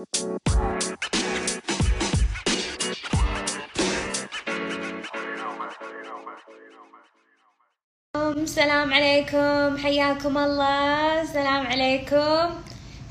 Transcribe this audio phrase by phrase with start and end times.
[0.00, 0.14] السلام
[8.94, 11.22] عليكم حياكم الله.
[11.22, 12.62] السلام عليكم.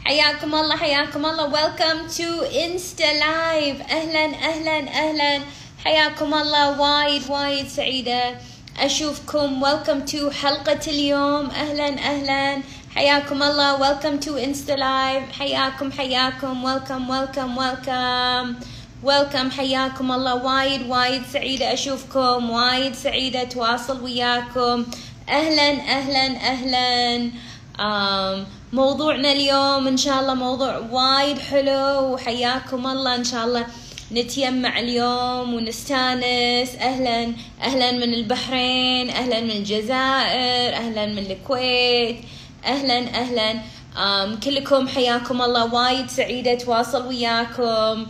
[0.06, 1.46] حياكم الله حياكم الله.
[1.52, 2.28] Welcome to
[2.66, 3.82] insta live.
[3.92, 5.42] أهلا أهلا أهلا.
[5.86, 6.82] حياكم الله.
[6.82, 8.38] وايد وايد سعيدة
[8.80, 9.62] أشوفكم.
[9.62, 11.50] Welcome to حلقة اليوم.
[11.50, 12.62] أهلا أهلا.
[12.96, 13.78] حياكم الله.
[13.80, 15.32] Welcome to insta live.
[15.40, 16.64] حياكم حياكم.
[16.64, 18.56] Welcome welcome welcome.
[19.04, 20.36] Welcome حياكم الله.
[20.46, 22.50] وايد وايد سعيدة أشوفكم.
[22.50, 24.86] وايد سعيدة أتواصل وياكم.
[25.30, 27.30] أهلا أهلا أهلا.
[27.78, 33.16] um, موضوعنا اليوم إن شاء الله موضوع وايد حلو وحياكم الله.
[33.16, 33.66] إن شاء الله
[34.12, 36.76] نتيمع اليوم ونستانس.
[36.76, 42.18] أهلا أهلا من البحرين أهلا من الجزائر أهلا من الكويت.
[42.66, 43.54] أهلا
[43.96, 45.74] um, كلكم حياكم الله.
[45.74, 48.06] وايد سعيدة أتواصل وياكم.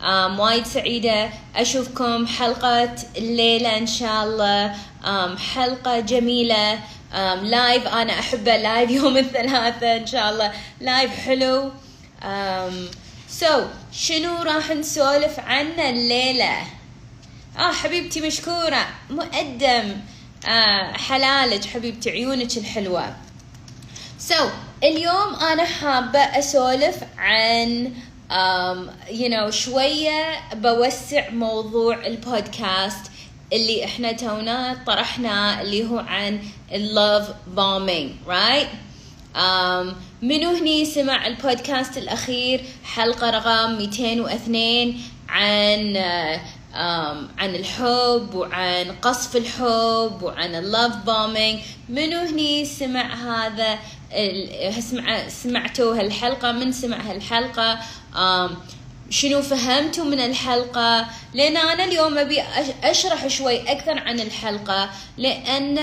[0.00, 4.74] um, وايد سعيدة أشوفكم حلقة الليلة إن شاء الله.
[5.04, 6.74] um, حلقة جميلة.
[7.12, 10.52] um, live أنا أحبه live يوم الثلاثاء إن شاء الله.
[10.80, 11.70] live حلو.
[12.22, 12.94] um,
[13.40, 13.52] so
[13.92, 16.58] شنو راح نسولف عنه الليلة؟
[17.58, 18.86] آه حبيبتي مشكورة.
[19.10, 19.96] مقدم
[20.48, 22.10] آه حلالك حبيبتي.
[22.10, 23.14] عيونك الحلوة.
[24.28, 24.34] So
[24.84, 27.92] اليوم أنا حابة أسولف عن
[28.30, 33.10] um, you know شوية بوسع موضوع البودكاست
[33.52, 36.40] اللي إحنا تونا طرحناه اللي هو عن
[36.72, 38.68] ال love bombing right
[39.34, 46.40] um, منو هني سمع البودكاست الأخير؟ حلقة رقم 202 عن um,
[47.38, 53.78] عن الحب وعن قصف الحب وعن اللوف بومينج منو هني سمع هذا
[54.80, 57.78] سمع سمعتوا هالحلقة؟ من سمع هالحلقة؟
[59.10, 62.42] شنو فهمتوا من الحلقة؟ لأن أنا اليوم أبي
[62.84, 64.90] أشرح شوي أكثر عن الحلقة.
[65.18, 65.78] لأن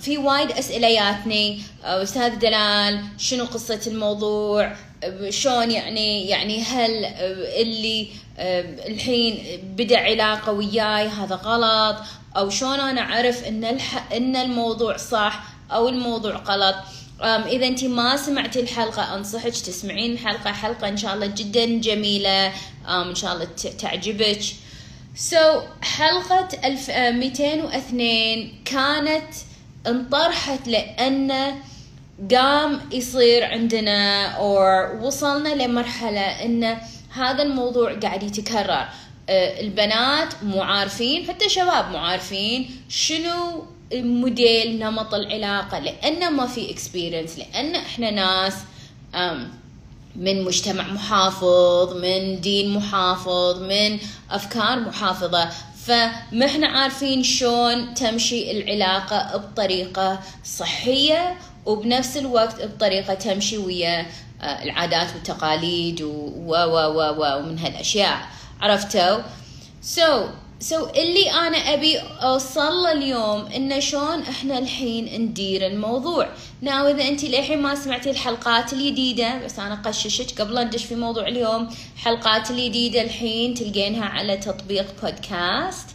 [0.00, 4.76] في وايد أسئلة جاتني أستاذ دلال شنو قصة الموضوع؟
[5.30, 7.04] شلون يعني يعني هل
[7.60, 8.08] اللي
[8.88, 11.96] الحين بدأ علاقة وياي هذا غلط؟
[12.36, 14.12] أو شلون أنا أعرف إن الح...
[14.12, 16.76] إن الموضوع صح أو الموضوع غلط؟
[17.22, 22.52] إذا أنت ما سمعتي الحلقة أنصحك تسمعين الحلقة حلقة إن شاء الله جدا جميلة.
[22.88, 23.48] إن شاء الله
[23.78, 24.40] تعجبك.
[25.16, 26.48] سو so, حلقة
[27.10, 29.34] 202 كانت
[29.86, 31.54] انطرحت لأن
[32.30, 36.76] قام يصير عندنا أو وصلنا لمرحلة أن
[37.14, 38.88] هذا الموضوع قاعد يتكرر.
[39.30, 47.38] البنات مو عارفين حتى شباب مو عارفين شنو موديل نمط العلاقة لأن ما في اكسبيرينس
[47.38, 48.54] لأن إحنا ناس
[50.16, 53.98] من مجتمع محافظ من دين محافظ من
[54.30, 55.48] أفكار محافظة.
[55.86, 61.36] فما إحنا عارفين شلون تمشي العلاقة بطريقة صحية
[61.66, 64.06] وبنفس الوقت بطريقة تمشي ويا
[64.42, 68.18] العادات والتقاليد و و و و ومن هالأشياء.
[68.60, 69.18] عرفتوا؟
[69.96, 70.28] so
[70.60, 76.28] سو so, اللي أنا أبي أوصل له اليوم انه شلون إحنا الحين ندير الموضوع.
[76.60, 81.28] ناو إذا انت للحين ما سمعتي الحلقات الجديده بس أنا قششك قبل ندش في موضوع
[81.28, 85.86] اليوم حلقات الجديده الحين تلقينها على تطبيق بودكاست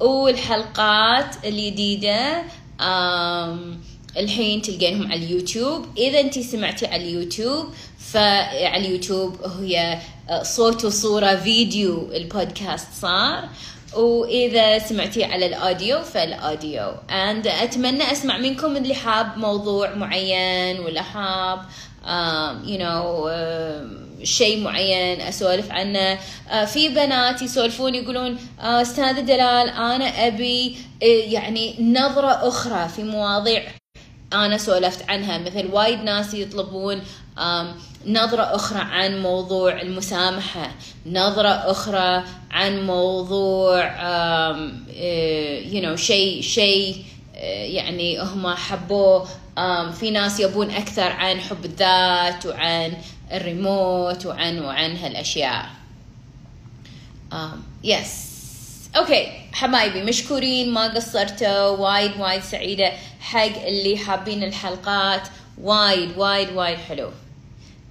[0.00, 2.42] والحلقات الجديده
[2.80, 3.80] um
[4.16, 5.86] الحين تلقينهم على اليوتيوب.
[5.98, 7.66] إذا انت سمعتي على اليوتيوب
[7.98, 9.98] فعلى اليوتيوب هي
[10.42, 13.48] صوت وصورة فيديو البودكاست صار.
[13.96, 16.90] وإذا سمعتي على الأوديو فال audio.
[17.08, 21.58] And أتمنى أسمع منكم اللي حاب موضوع معين ولا حاب
[22.04, 26.16] um, you know uh, شيء معين أسولف عنه.
[26.16, 33.02] uh, في بنات يسولفون يقولون uh, أستاذ دلال أنا أبي uh, يعني نظرة أخرى في
[33.02, 33.62] مواضيع
[34.32, 37.02] أنا سولفت عنها مثل وايد ناس يطلبون
[38.06, 40.70] نظرة أخرى عن موضوع المسامحة
[41.06, 44.56] نظرة أخرى عن موضوع uh,
[45.72, 47.04] you know شيء شيء
[47.34, 49.28] uh, يعني هم حبوه.
[49.92, 52.92] في ناس يبون أكثر عن حب الذات وعن
[53.32, 55.66] الريموت وعن وعن هالأشياء.
[57.32, 58.08] um, yes.
[58.96, 62.92] okay حبايبي مشكورين ما قصرتوا وايد وايد سعيدة.
[63.20, 65.22] حق اللي حابين الحلقات
[65.62, 67.10] وايد وايد وايد حلو.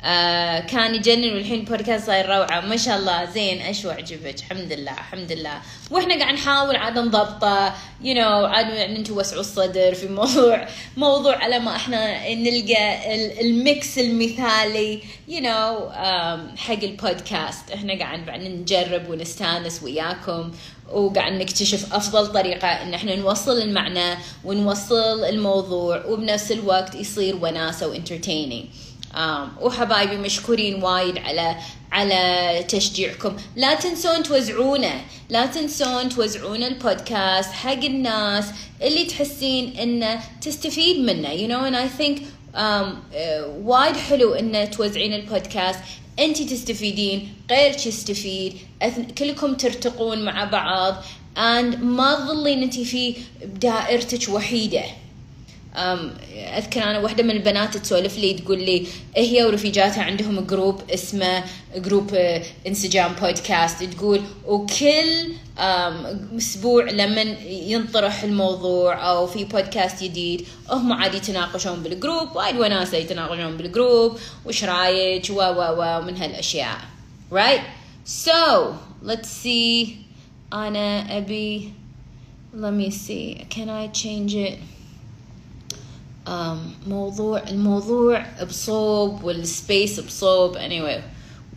[0.03, 2.61] آه كان يجنن والحين البودكاست صاير روعة.
[2.61, 3.25] ما شاء الله.
[3.25, 5.61] زين إيش عجبك الحمد لله الحمد لله.
[5.91, 10.67] وإحنا قاعد نحاول عاد نضبطه you know عاد يعني أنتم وسعوا الصدر في موضوع
[10.97, 15.01] موضوع على ما إحنا نلقى ال mix المثالي.
[15.27, 15.91] you know
[16.57, 20.51] حق البودكاست إحنا قاعد بعد نجرب ونستانس وياكم.
[20.93, 28.65] وقاعد نكتشف أفضل طريقة إن إحنا نوصل المعنى ونوصل الموضوع وبنفس الوقت يصير وناسة وانترتيننج
[29.61, 31.55] وحبايبي مشكورين وايد على
[31.91, 33.35] على تشجيعكم.
[33.55, 38.45] لا تنسون توزعونه لا تنسون توزعون البودكاست حق الناس
[38.81, 41.29] اللي تحسين انه تستفيد منه.
[41.29, 42.19] You know and I think
[42.53, 43.17] um, uh,
[43.63, 45.79] وايد حلو إن توزعين البودكاست.
[46.19, 48.53] انت تستفيدين غيرك يستفيد
[49.17, 50.95] كلكم ترتقون مع بعض.
[51.35, 53.15] And ما تظلين انت في
[53.61, 54.83] دائرتك وحيدة.
[56.57, 61.43] أذكر أنا واحدة من البنات تسولف لي تقول لي هي؟ ورفيجاتها عندهم group اسمه
[61.75, 62.15] group
[62.67, 65.33] انسجام بودكاست تقول وكل
[66.37, 72.97] أسبوع لما ينطرح الموضوع أو في بودكاست جديد هم عادي يتناقشون بال group وايد وناسه
[72.97, 76.77] يتناقشون بال group وش رأيك؟ و و و من هالأشياء.
[77.31, 77.61] Right?
[78.05, 78.73] So
[79.03, 79.87] let's see.
[80.53, 81.69] أنا أبي
[82.55, 83.45] let me see.
[83.49, 84.59] Can I change it?
[86.87, 90.57] موضوع الموضوع بصوب وال space بصوب.
[90.57, 91.01] Anyway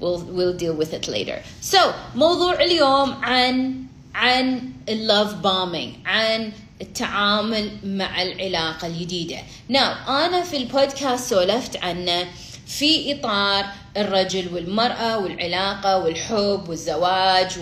[0.00, 1.42] we'll we'll deal with it later.
[1.60, 1.78] So
[2.14, 3.74] موضوع اليوم عن
[4.14, 9.38] عن ال love bombing عن التعامل مع العلاقة الجديدة.
[9.70, 12.24] Now أنا في البودكاست سولفت عنه
[12.66, 13.64] في إطار
[13.96, 17.58] الرجل والمرأة والعلاقة والحب والزواج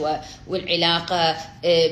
[0.46, 1.36] والعلاقة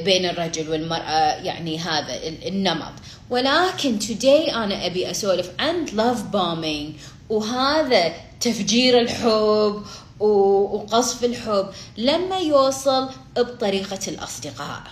[0.05, 2.93] بين الرجل والمرأة يعني هذا النمط.
[3.31, 7.01] ولكن today أنا أبي أسولف عن love bombing.
[7.29, 9.83] وهذا تفجير الحب
[10.21, 14.83] وقصف الحب لما يوصل بطريقة الأصدقاء.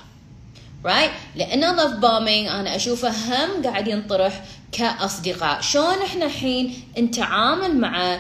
[0.85, 1.11] Right?
[1.37, 4.43] لأن love bombing أنا أشوفه هم قاعد ينطرح
[4.73, 5.61] كأصدقاء.
[5.61, 8.19] شلون إحنا الحين نتعامل مع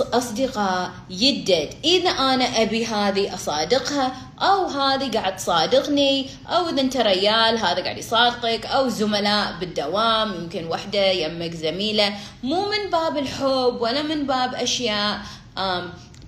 [0.00, 7.58] أصدقاء يدد؟ إذا أنا أبي هذه أصادقها أو هذه قاعد تصادقني أو إذا أنت ريال
[7.58, 12.14] هذا قاعد يصادقك أو زملاء بالدوام يمكن وحدة يمك زميلة.
[12.42, 15.18] مو من باب الحب ولا من باب أشياء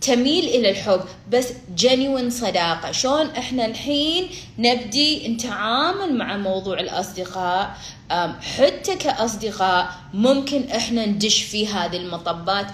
[0.01, 1.01] تميل إلى الحب
[1.33, 2.93] بس شلون صداقة.
[2.93, 4.29] شلون إحنا الحين
[4.59, 7.77] نبدي نتعامل مع موضوع الأصدقاء؟
[8.59, 12.67] حتى كأصدقاء ممكن إحنا ندش في هذه المطبات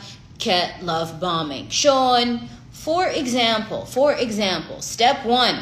[0.87, 1.71] love bombing.
[1.71, 2.41] شلون؟
[2.85, 5.57] For example for example step one.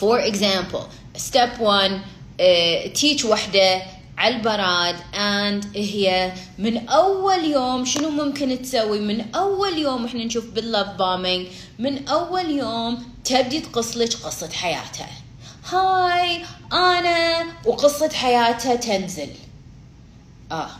[0.00, 1.92] For example step one
[2.38, 3.82] uh, تيج وحدة
[4.24, 4.96] على البراد.
[5.12, 10.96] And هي من أول يوم شنو ممكن تسوي؟ من أول يوم إحنا نشوف بال love
[10.96, 11.46] bombing
[11.78, 15.08] من أول يوم تبدي تقص لك قصة حياتها.
[15.68, 19.28] هاي أنا وقصة حياتها تنزل.
[20.52, 20.70] آه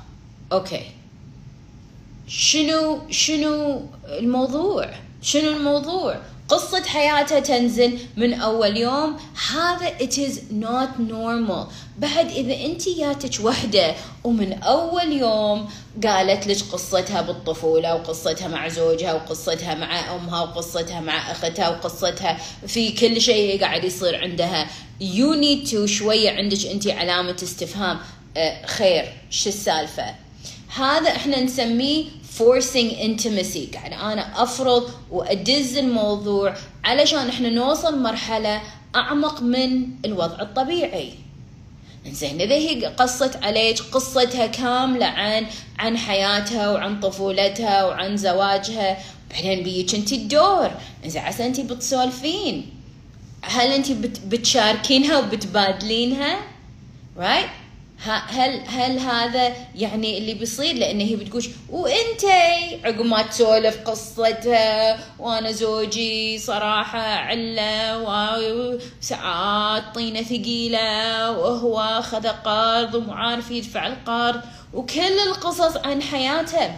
[0.53, 0.83] أوكي.
[2.29, 4.91] شنو شنو الموضوع؟
[5.23, 9.17] شنو الموضوع؟ قصة حياتها تنزل من أول يوم.
[9.53, 11.73] هذا it is not normal.
[11.99, 13.95] بعد إذا أنت ياتك وحدة
[14.25, 15.69] ومن أول يوم
[16.07, 22.93] قالت لك قصتها بالطفولة وقصتها مع زوجها وقصتها مع أمها وقصتها مع أختها وقصتها في
[22.93, 24.67] كل شيء قاعد يصير عندها.
[25.01, 27.99] You need to شوية عندك أنت علامة استفهام.
[28.37, 30.15] أه خير شو السالفة؟
[30.77, 32.05] هذا إحنا نسميه
[32.39, 33.75] forcing intimacy.
[33.75, 38.63] قاعد أنا أفرض وأدز الموضوع علشان إحنا نوصل مرحلة
[38.97, 41.13] أعمق من الوضع الطبيعي.
[42.07, 45.47] زين إذا هي قصت عليك قصتها كاملة عن
[45.79, 48.99] عن حياتها وعن طفولتها وعن زواجها
[49.31, 50.71] بعدين بيجي انت الدور.
[51.07, 52.71] زين عسى أنت بتسولفين.
[53.43, 53.93] هل أنت
[54.27, 56.41] بتشاركينها وبتبادلينها؟
[57.19, 57.64] Right
[57.99, 65.53] هل هل هذا يعني اللي بيصير؟ لأن هي بتقول وانتي عقب ما تسولف قصتها وأنا
[65.53, 67.99] زوجي صراحة عله
[69.01, 74.41] وساعات طينة ثقيلة وهو أخذ قرض ومو عارف يدفع القرض.
[74.75, 76.71] وكل القصص عن حياته.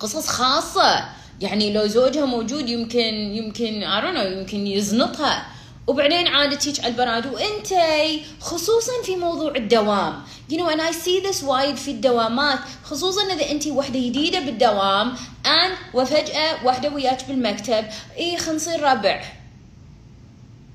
[0.00, 1.04] قصص خاصة.
[1.40, 5.55] يعني لو زوجها موجود يمكن يمكن I يمكن يزنطها.
[5.86, 10.22] وبعدين تيج على البراد وانتي خصوصا في موضوع الدوام.
[10.50, 15.16] You know and I see this وايد في الدوامات خصوصا إذا انت وحدة جديدة بالدوام
[15.44, 17.84] and وفجأة وحدة وياك بالمكتب
[18.18, 19.24] اي خلينا نصير ربع.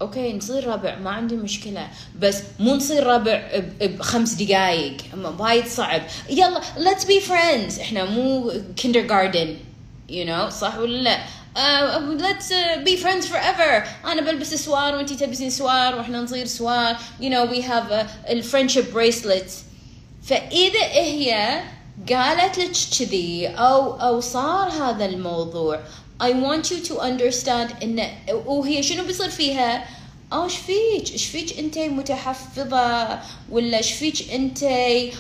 [0.01, 1.87] okay نصير ربع ما عندي مشكلة.
[2.19, 4.97] بس مو نصير ربع بخمس دقايق.
[5.39, 6.01] وايد صعب.
[6.29, 7.79] يلا let's be friends.
[7.79, 8.51] إحنا مو
[8.81, 9.49] kindergarten.
[10.09, 11.23] You know صح ولا لا؟
[11.55, 13.87] Let's uh, be friends forever.
[14.05, 16.97] أنا بلبس سوار وانتي تلبسين سوار وإحنا نصير سوار.
[17.19, 19.63] You know we have a, a friendship bracelets
[20.23, 21.61] فإذا هي
[22.09, 25.79] قالت لك كذي أو أو صار هذا الموضوع
[26.21, 28.07] I want you to understand ان
[28.45, 29.85] وهي شنو بيصير فيها؟
[30.31, 30.47] آه
[31.11, 33.19] إيش فيك انتي متحفظة
[33.49, 35.11] ولا شفيك انتي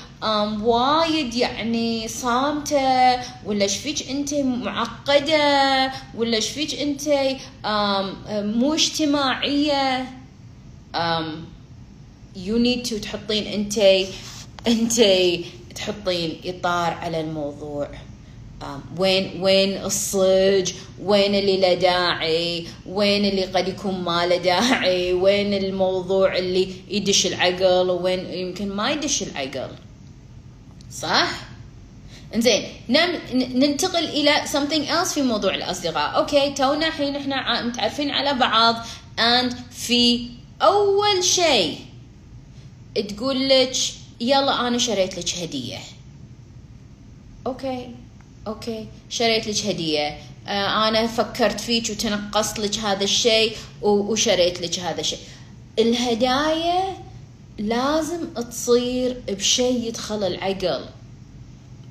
[0.61, 7.37] وايد يعني صامتة؟ ولا شفيك انتي معقدة؟ ولا شفيك انتي
[8.31, 10.07] مو اجتماعية
[12.35, 13.79] you need to تحطين أنت
[14.67, 17.87] انتي تحطين إطار على الموضوع.
[18.97, 25.53] وين وين الصج؟ وين اللي له داعي؟ وين اللي قد يكون ما له داعي؟ وين
[25.53, 29.69] الموضوع اللي يدش العقل؟ وين يمكن ما يدش العقل.
[30.91, 31.31] صح؟
[32.35, 32.63] إنزين
[33.33, 36.17] ننتقل إلى something else في موضوع الأصدقاء.
[36.17, 38.75] أوكي تونا الحين إحنا متعرفين على بعض.
[39.17, 40.27] And في
[40.61, 41.77] أول شيء
[43.09, 43.73] تقول لك
[44.21, 45.77] يلا أنا شريت لك هدية.
[47.47, 47.95] okay.
[48.47, 50.17] okay شريت لك هدية.
[50.47, 55.19] آه أنا فكرت فيك وتنقصت لك هذا الشيء وشريت لك هذا الشيء.
[55.79, 56.97] الهدايا
[57.57, 60.85] لازم تصير بشيء يدخل العقل.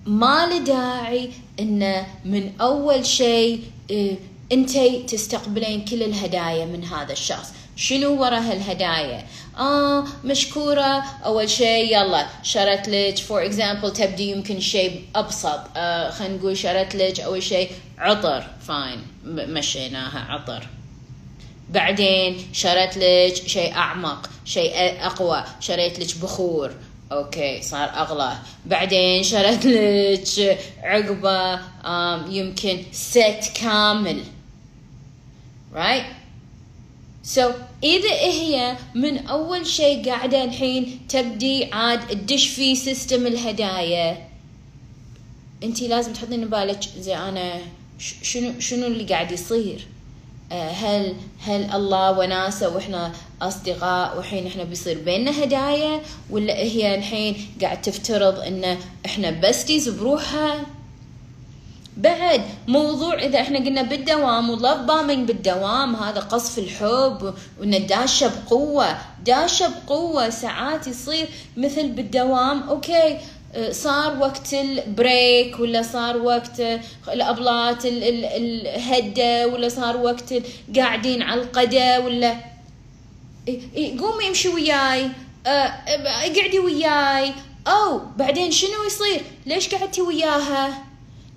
[0.07, 1.31] ما له داعي
[1.61, 4.17] إنه من أول شيء آه
[4.53, 4.79] انت
[5.09, 7.53] تستقبلين كل الهدايا من هذا الشخص.
[7.77, 9.27] شنو ورا هالهدايا؟
[9.61, 11.05] آه مشكورة.
[11.25, 15.61] أول شيء يلا شرت لك for example تبدي يمكن شيء أبسط.
[15.77, 18.47] آه خلينا نقول شرت لك أول شيء عطر.
[18.67, 20.67] fine مشيناها عطر.
[21.71, 24.73] بعدين شرت لك شيء أعمق شيء
[25.07, 25.45] أقوى.
[25.61, 26.71] شريت لك بخور.
[27.13, 28.33] okay صار أغلى.
[28.67, 31.61] بعدين شرت لك عقبة
[32.31, 34.23] يمكن ست كامل.
[35.75, 36.20] Right
[37.25, 37.41] so,
[37.85, 44.29] إذا هي من أول شيء قاعدة الحين تبدي عاد تدش في سيستم الهدايا.
[45.63, 47.61] أنت لازم تحطين بالك زي أنا
[48.23, 49.87] شنو شنو اللي قاعد يصير؟
[50.53, 53.13] آه، هل هل الله وناسه وإحنا
[53.43, 56.01] أصدقاء وحين إحنا بيصير بيننا هدايا؟
[56.31, 60.67] ولا هي الحين قاعد تفترض إن إحنا besties بروحها؟
[61.97, 68.31] بعد موضوع إذا إحنا قلنا بالدوام و love bombing بالدوام هذا قصف الحب وان داشه
[68.45, 70.31] بقوة داشه بقوة.
[70.31, 73.19] ساعات يصير مثل بالدوام okay
[73.55, 76.61] آه، صار وقت البريك ولا صار وقت
[77.09, 80.35] الأبلاط الهده ولا صار وقت
[80.77, 82.37] قاعدين على الغدا ولا
[84.01, 85.11] قومي امشي وياي
[85.47, 87.33] اقعدي آه، وياي.
[87.67, 90.90] أو بعدين شنو يصير؟ ليش قعدتي وياها؟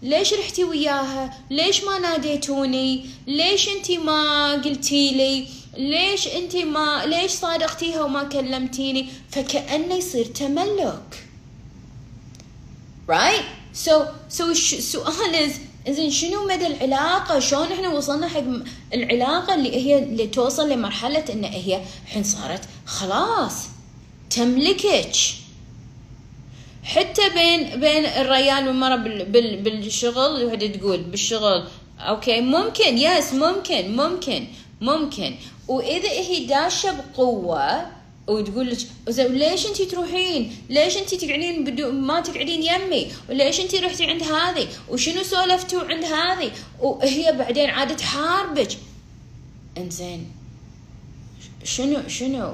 [0.04, 7.32] ليش رحتي وياها؟ ليش ما ناديتوني؟ ليش انت ما قلتي لي؟ ليش انت ما ليش
[7.32, 11.26] صادقتيها وما كلمتيني؟ فكأنه يصير تملك.
[13.08, 13.44] Right?
[13.86, 13.92] So
[14.38, 15.52] so السؤال
[15.90, 18.44] زين شنو مدى العلاقة؟ شلون إحنا وصلنا حق
[18.94, 23.54] العلاقة اللي هي اللي توصل لمرحلة إن هي الحين صارت خلاص
[24.30, 25.12] تملكك
[26.84, 31.64] حتى بين بين الرجال والمرأة بال بال بالشغل وحدة تقول بالشغل
[32.00, 34.48] okay ممكن yes ممكن ممكن
[34.82, 35.36] ممكن
[35.68, 37.86] وإذا هي داشة بقوة
[38.28, 38.78] وتقول لك
[39.10, 44.24] زين ليش انت تروحين؟ ليش انت تقعدين بدو ما تقعدين يمي؟ وليش انت رحتي عند
[44.24, 48.78] هذه؟ وشنو سولفتوا عند هذه؟ وهي بعدين عادت تحاربك.
[49.78, 50.32] إنزين
[51.64, 52.54] شنو شنو؟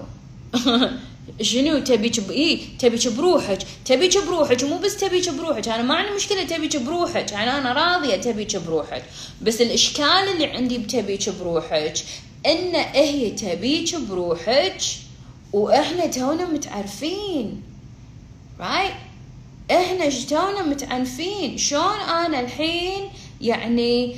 [1.42, 2.32] شنو تبيك ب...
[2.32, 7.32] إيه تبيك بروحك تبيك بروحك ومو بس تبيك بروحك أنا ما عندي مشكلة تبيك بروحك
[7.32, 9.04] يعني أنا راضية تبيك بروحك
[9.42, 11.94] بس الإشكال اللي عندي بتبيك بروحك
[12.46, 14.78] إن هي تبيك بروحك
[15.54, 17.62] وإحنا تونا متعرفين
[18.60, 18.94] رايت
[19.72, 23.10] إحنا تونا متعنفين شلون أنا الحين
[23.42, 24.16] يعني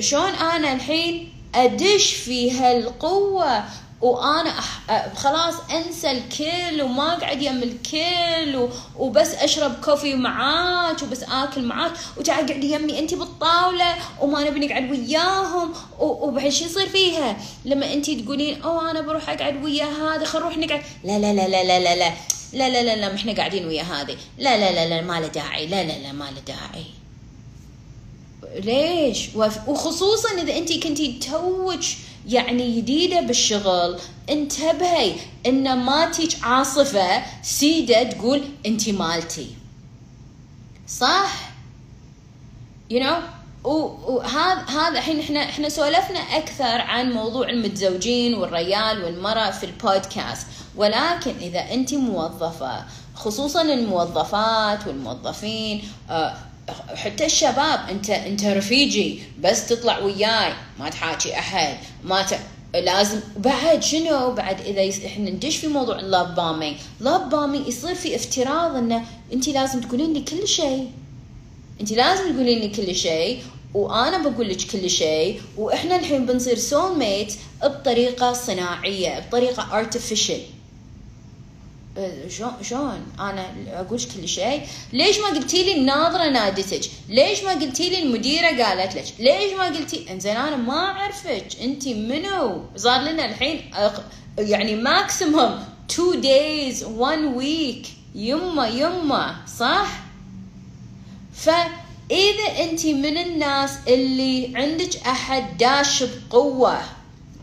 [0.00, 3.64] شلون أنا الحين أدش في هالقوة
[4.00, 4.82] وأنا أح...
[5.14, 12.46] خلاص انسى الكل وما اقعد يم الكل وبس اشرب كوفي معاك وبس اكل معاك وتعال
[12.46, 18.62] قعدي يمي انت بالطاوله وما نبي نقعد وياهم وبعدين شو يصير فيها لما انت تقولين
[18.62, 21.96] اوه أنا بروح اقعد ويا هذا خل نروح نقعد لا لا لا لا لا لا
[21.96, 22.12] لا
[22.52, 25.66] لا لا لا لا إحنا قاعدين ويا هذه لا لا لا لا ما له داعي
[25.66, 26.84] لا لا لا ما له داعي
[28.56, 29.28] ليش
[29.66, 31.94] وخصوصا اذا انت كنتي توج
[32.28, 33.98] يعني جديدة بالشغل.
[34.30, 35.14] انتبهي
[35.46, 39.46] إن ما تيج عاصفة سيدة تقول انت مالتي.
[40.88, 41.50] صح؟
[42.90, 43.38] You know?
[43.64, 50.46] وهذا هذا الحين إحنا إحنا سولفنا أكثر عن موضوع المتزوجين والريال والمرأة في البودكاست.
[50.76, 56.34] ولكن إذا انت موظفة خصوصا الموظفات والموظفين آه،
[56.94, 62.38] حتى الشباب انت انت رفيجي بس تطلع وياي ما تحاكي أحد ما ت...
[62.74, 67.94] لازم بعد شنو؟ بعد إذا إحنا ندش في موضوع ال love bombing love bombing يصير
[67.94, 70.90] في افتراض إنه أنت لازم تقولين لي كل شيء.
[71.80, 73.42] أنت لازم تقولين لي كل شيء
[73.74, 80.57] وأنا بقول لك كل شيء وإحنا الحين بنصير soulmate بطريقة صناعية بطريقة artificial.
[82.28, 84.62] شلون شلون؟ أنا أقول كل شيء.
[84.92, 89.64] ليش ما قلتي لي الناظرة نادتك؟ ليش ما قلتي لي المديرة قالت لك؟ ليش ما
[89.64, 91.46] قلتي إنزين أنا ما أعرفك.
[91.62, 93.70] أنت منو؟ صار لنا الحين
[94.38, 97.88] يعني ماكسيموم 2 days 1 week.
[98.14, 99.88] يما يما صح؟
[101.34, 106.78] فإذا أنت من الناس اللي عندك أحد داش بقوة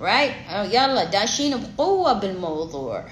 [0.02, 3.06] right يلا داشين بقوة بالموضوع.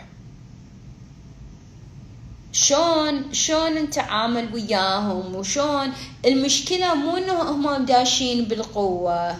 [2.54, 5.92] شلون شلون نتعامل وياهم؟ وشلون
[6.26, 9.36] المشكلة مو إنه هم داشين بالقوة.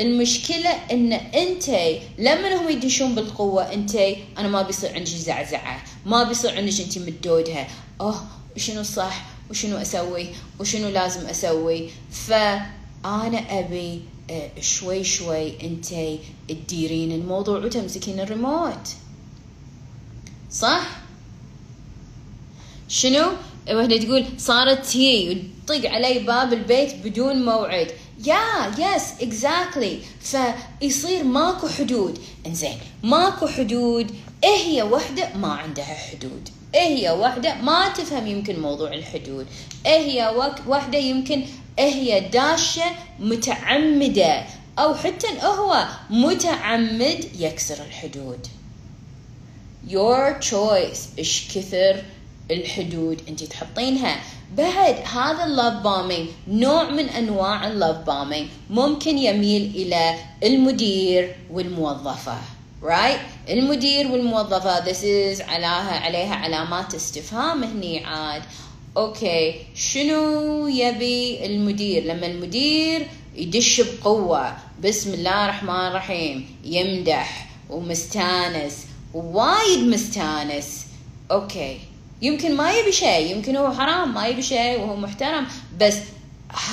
[0.00, 1.68] المشكلة إن أنت
[2.18, 3.94] لما هم يدشون بالقوة أنت
[4.38, 7.68] أنا ما بيصير عندك زعزعة ما بيصير عندك أنت مدودها
[8.00, 8.24] أوه
[8.56, 10.26] شنو صح؟ وشنو أسوي؟
[10.60, 15.86] وشنو لازم أسوي؟ فأنا أبي آه، شوي شوي أنت
[16.48, 18.88] تديرين الموضوع وتمسكين الريموت.
[20.50, 21.01] صح؟
[22.92, 23.32] شنو؟
[23.70, 25.36] وحده تقول صارت هي.
[25.66, 27.90] وتطق علي باب البيت بدون موعد.
[28.24, 32.18] yeah yes exactly فيصير ماكو حدود.
[32.46, 34.10] إنزين ماكو حدود.
[34.44, 36.48] إيه هي وحدة؟ ما عندها حدود.
[36.74, 39.46] إيه هي وحدة؟ ما تفهم يمكن موضوع الحدود.
[39.86, 41.44] إيه هي وحدة يمكن
[41.78, 42.84] إيه هي داشة
[43.20, 44.44] متعمدة.
[44.78, 48.46] أو حتى هو متعمد يكسر الحدود.
[49.88, 51.18] Your choice.
[51.18, 52.02] إيش كثر
[52.52, 54.16] الحدود انت تحطينها.
[54.56, 61.34] بعد هذا ال love bombing نوع من أنواع ال love bombing ممكن يميل إلى المدير
[61.50, 62.38] والموظفة
[62.82, 68.42] right المدير والموظفة this is عليها عليها علامات استفهام هني عاد.
[68.96, 79.78] okay شنو يبي المدير؟ لما المدير يدش بقوة بسم الله الرحمن الرحيم يمدح ومستانس ووايد
[79.78, 80.86] مستانس.
[81.30, 81.78] okay
[82.22, 85.46] يمكن ما يبي شيء يمكن هو حرام ما يبي شيء وهو محترم
[85.80, 85.96] بس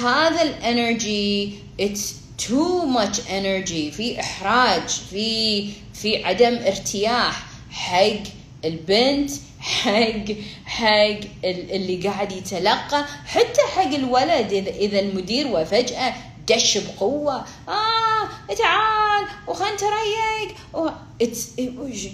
[0.04, 2.16] هذا ال energy it's
[2.48, 7.46] too much energy في إحراج في في عدم ارتياح.
[7.72, 8.24] حق
[8.66, 10.26] البنت حق
[10.66, 13.06] حق اللي قاعد يتلقى.
[13.26, 16.14] حتى حق الولد إذا المدير وفجأة
[16.48, 17.46] دش بقوة.
[17.68, 20.56] آه تعال وخلنا نتريق.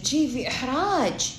[0.03, 1.29] جي في إحراج.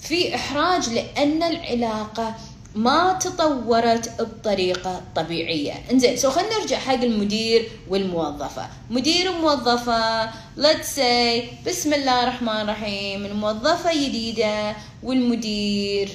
[0.00, 2.34] في إحراج لأن العلاقة
[2.74, 5.72] ما تطورت بطريقة طبيعية.
[5.92, 8.66] إنزين so خلينا نرجع حق المدير والموظفة.
[8.90, 10.26] مدير وموظفة
[10.58, 16.08] let's say بسم الله الرحمن الرحيم الموظفة جديدة والمدير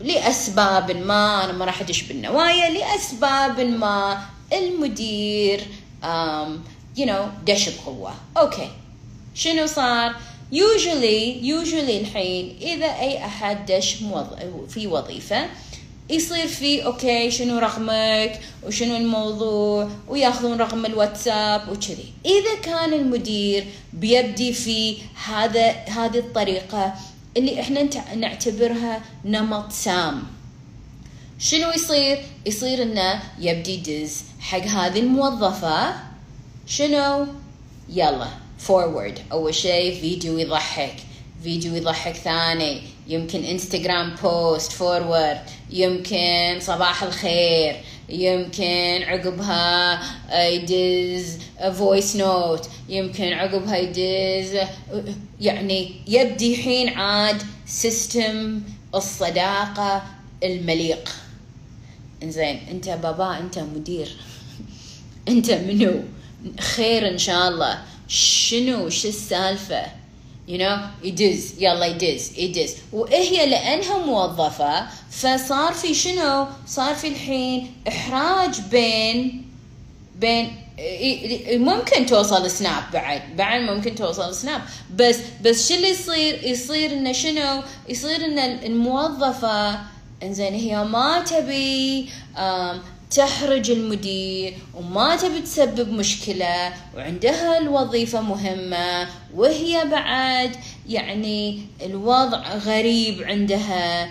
[0.00, 4.18] لأسباب ما أنا ما راح أدش بالنوايا لأسباب ما
[4.52, 5.60] المدير
[6.02, 6.48] um,
[6.98, 8.14] you know دش بقوة.
[8.36, 8.68] okay
[9.34, 10.14] شنو صار؟
[10.52, 13.96] Usually usually الحين إذا أي أحد دش
[14.68, 15.46] في وظيفة
[16.10, 22.12] يصير في okay شنو رقمك؟ وشنو الموضوع؟ ويأخذون رقم الواتساب وكذي.
[22.26, 26.94] إذا كان المدير بيبدي في هذا هذه الطريقة
[27.36, 30.22] اللي إحنا نعتبرها نمط سام.
[31.38, 35.94] شنو يصير؟ يصير إنه يبدي دز حق هذه الموظفة.
[36.66, 37.26] شنو؟
[37.88, 38.28] يلا.
[38.60, 40.96] forward أول شيء فيديو يضحك.
[41.42, 42.82] فيديو يضحك ثاني.
[43.08, 47.76] يمكن انستغرام post forward يمكن صباح الخير.
[48.08, 50.00] يمكن عقبها
[50.48, 51.38] يدز
[51.78, 54.68] voice note يمكن عقبها يدز
[55.40, 58.60] يعني يبدي حين عاد system
[58.94, 60.02] الصداقة
[60.44, 61.08] المليق.
[62.22, 64.16] إنزين أنت بابا أنت مدير.
[65.28, 66.00] أنت منو؟
[66.60, 67.82] خير إن شاء الله.
[68.10, 69.82] شنو؟ شو السالفة؟
[70.48, 77.74] You know يدز يلا يدز يدز وهي لأنها موظفة فصار في شنو؟ صار في الحين
[77.88, 79.46] إحراج بين
[80.16, 80.56] بين
[81.52, 83.22] ممكن توصل سناب بعد.
[83.36, 84.60] بعد ممكن توصل سناب
[84.94, 89.78] بس بس شو اللي يصير؟ يصير إنه شنو؟ يصير إن الموظفة
[90.22, 92.08] إنزين هي ما تبي
[93.10, 100.56] تحرج المدير وما تبي تسبب مشكلة وعندها الوظيفة مهمة وهي بعد.
[100.88, 104.10] يعني الوضع غريب عندها.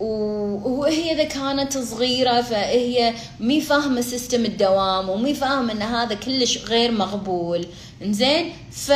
[0.00, 6.92] وهي إذا كانت صغيرة فهي مي فاهمة system الدوام ومي فاهمة إن هذا كلش غير
[6.92, 7.66] مقبول.
[8.02, 8.92] إنزين؟ ف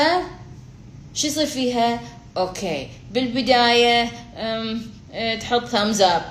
[1.15, 2.01] شو يصير فيها؟
[2.37, 2.89] okay.
[3.13, 6.23] بالبداية أه، تحط thumbs up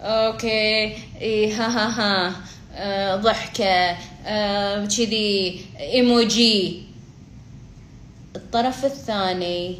[0.00, 2.36] okay إي ها ها ها.
[2.72, 3.96] أه ضحكة.
[4.26, 6.82] أه كذي إيموجي.
[8.36, 9.78] الطرف الثاني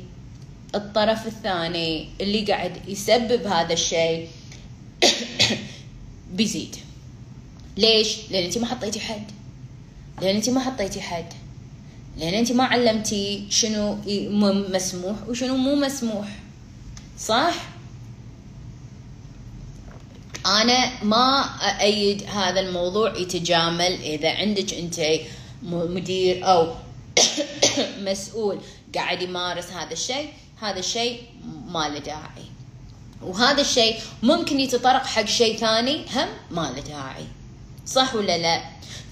[0.75, 4.29] الطرف الثاني اللي قاعد يسبب هذا الشيء
[6.37, 6.77] بيزيد.
[7.77, 9.25] ليش؟ لأن انت ما حطيتي حد.
[10.23, 11.33] لأن انت ما حطيتي حد.
[12.19, 13.99] لأن انت ما علمتي شنو
[14.75, 16.29] مسموح وشنو مو مسموح.
[17.19, 17.76] صح؟
[20.47, 21.45] أنا ما
[21.81, 25.01] ايد هذا الموضوع يتجامل إذا عندك أنت
[25.63, 26.75] مدير أو
[28.09, 28.59] مسؤول
[28.95, 30.29] قاعد يمارس هذا الشيء
[30.61, 31.23] هذا الشيء
[31.69, 32.47] ما له داعي.
[33.23, 37.25] وهذا الشيء ممكن يتطرق حق شيء ثاني هم ما له داعي.
[37.87, 38.63] صح ولا لا؟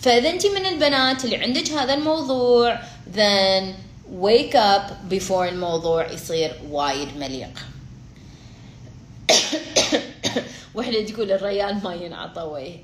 [0.00, 2.78] فإذا أنت من البنات اللي عندك هذا الموضوع
[3.14, 3.74] then
[4.22, 7.58] wake up before الموضوع يصير وايد مليق.
[10.74, 12.76] وحده تقول الريال ما ينعطى وجه.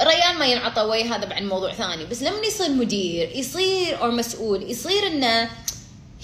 [0.00, 2.04] الريال ما ينعطى وجه هذا بعد موضوع ثاني.
[2.06, 5.50] بس لما يصير مدير يصير أو مسؤول يصير إنه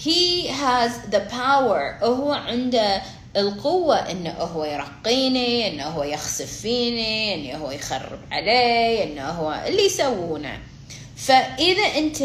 [0.04, 3.02] he has the power هو عنده
[3.36, 9.86] القوة إنه هو يرقيني إنه هو يخسف فيني إنه هو يخرب علي إنه هو اللي
[9.86, 10.58] يسوونه.
[11.16, 12.20] فإذا أنت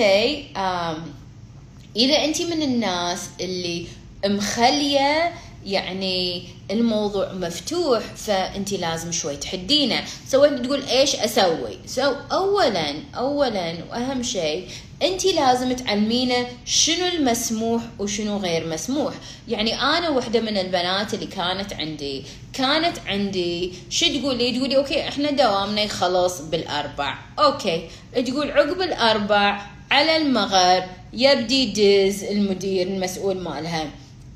[1.95, 3.87] إذا أنت من الناس اللي
[4.25, 5.33] مخلية
[5.67, 10.03] يعني الموضوع مفتوح فانت لازم شوي تحدينه.
[10.27, 14.67] سويت تقول إيش أسوي؟ سو اولا اولا وأهم شيء
[15.01, 19.13] انت لازم تعلمينه شنو المسموح وشنو غير مسموح.
[19.47, 25.31] يعني أنا وحدة من البنات اللي كانت عندي كانت عندي شو تقولي؟ تقولي okay إحنا
[25.31, 27.17] دوامنا يخلص بالأربع.
[27.39, 27.89] okay
[28.25, 33.89] تقول عقب الأربع على المغرب يبدي يدز المدير المسؤول مالها.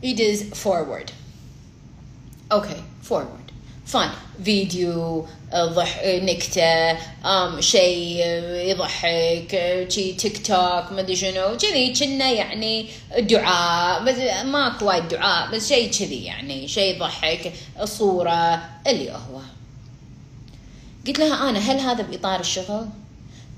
[0.03, 1.09] يدز forward
[2.51, 3.51] okay forward
[3.85, 4.09] fine
[4.45, 6.91] فيديو ضح نكتة
[7.25, 8.25] ام شيء
[8.69, 11.57] يضحك شي تيك توك ما أدري شنو.
[11.57, 12.85] كذي كنا يعني
[13.19, 14.03] دعاء.
[14.03, 16.67] بس ماكو وايد دعاء بس شيء كذي يعني.
[16.67, 19.41] شيء يضحك صورة اللي هو.
[21.07, 22.85] قلت لها أنا هل هذا بإطار الشغل؟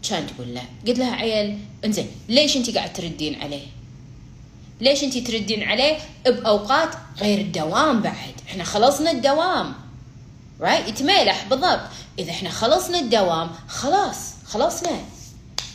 [0.10, 0.62] كان تقول لا.
[0.88, 3.66] قلت لها عيل إنزين ليش أنت قاعد تردين عليه؟
[4.82, 6.90] ليش انت تردين عليه بأوقات
[7.22, 9.74] غير الدوام بعد؟ إحنا خلصنا الدوام.
[10.62, 11.80] right يتميلح بالضبط.
[12.20, 15.00] إذا إحنا خلصنا الدوام خلاص خلصنا.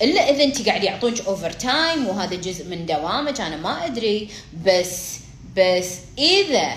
[0.02, 4.28] إلا إذا انت قاعد يعطونك overtime وهذا جزء من دوامك أنا ما أدري.
[4.66, 5.14] بس
[5.56, 6.74] بس إذا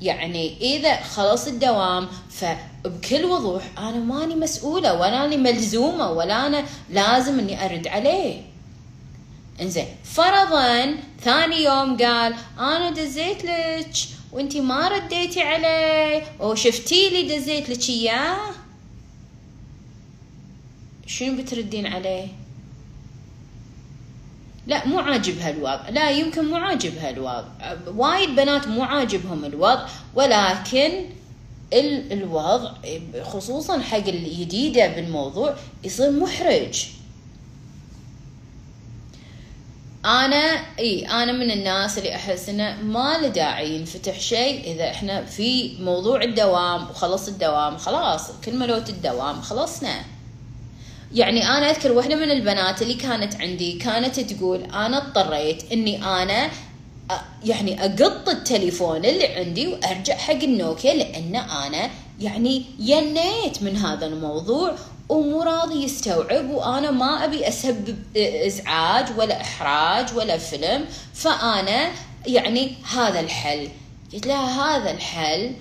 [0.00, 7.38] يعني إذا خلص الدوام فبكل وضوح أنا ماني مسؤولة ولا اني ملزومة ولا أنا لازم
[7.38, 8.51] إني أرد عليه.
[9.60, 9.86] إنزين.
[10.04, 13.94] فرضا ثاني يوم قال أنا دزيت لك
[14.32, 16.22] وأنتي ما رديتي علي.
[16.40, 18.50] وشفتي لي دزيت لك إياه؟
[21.06, 22.28] شنو بتردين عليه؟
[24.66, 25.88] لا مو عاجب هالوضع.
[25.88, 27.44] لا يمكن مو عاجب هالوضع.
[27.86, 31.04] وايد بنات مو عاجبهم الوضع ولكن
[32.12, 32.72] الوضع
[33.22, 36.86] خصوصا حق الجديدة بالموضوع يصير محرج.
[40.04, 45.24] أنا إي أنا من الناس اللي أحس إنه ما له داعي ينفتح شيء إذا إحنا
[45.24, 50.04] في موضوع الدوام وخلص الدوام خلاص كلمه لوت الدوام خلصنا.
[51.14, 56.50] يعني أنا أذكر وإحدة من البنات اللي كانت عندي كانت تقول أنا اضطريت إني أنا
[57.44, 64.74] يعني أقط التليفون اللي عندي وأرجع حق النوكيا لأن أنا يعني ينيت من هذا الموضوع
[65.12, 71.90] ومو راضي يستوعب وأنا ما أبي أسبب إزعاج ولا إحراج ولا فيلم فأنا
[72.26, 73.68] يعني هذا الحل.
[74.12, 75.54] قلت لها هذا الحل.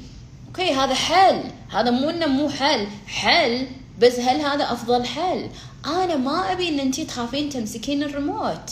[0.48, 1.44] أوكي هذا حل.
[1.72, 2.88] هذا مو إنه مو حل.
[3.08, 3.68] حل
[4.00, 5.50] بس هل هذا أفضل حل؟
[5.86, 8.72] أنا ما أبي إن انت تخافين تمسكين الريموت.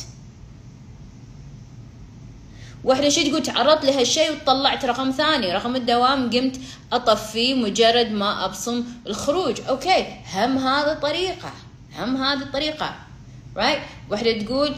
[2.83, 5.53] واحدة شي تقول تعرضت لهالشيء وطلعت رقم ثاني.
[5.53, 6.59] رقم الدوام قمت
[6.93, 9.61] أطفيه مجرد ما أبصم الخروج.
[9.69, 11.51] okay هم هذا طريقة
[11.99, 12.95] هم هذه الطريقة
[13.57, 14.11] right right?
[14.11, 14.75] واحدة تقول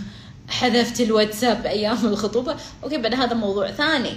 [0.58, 2.56] حذفت الواتساب أيام الخطوبة.
[2.84, 4.12] okay بعد هذا موضوع ثاني.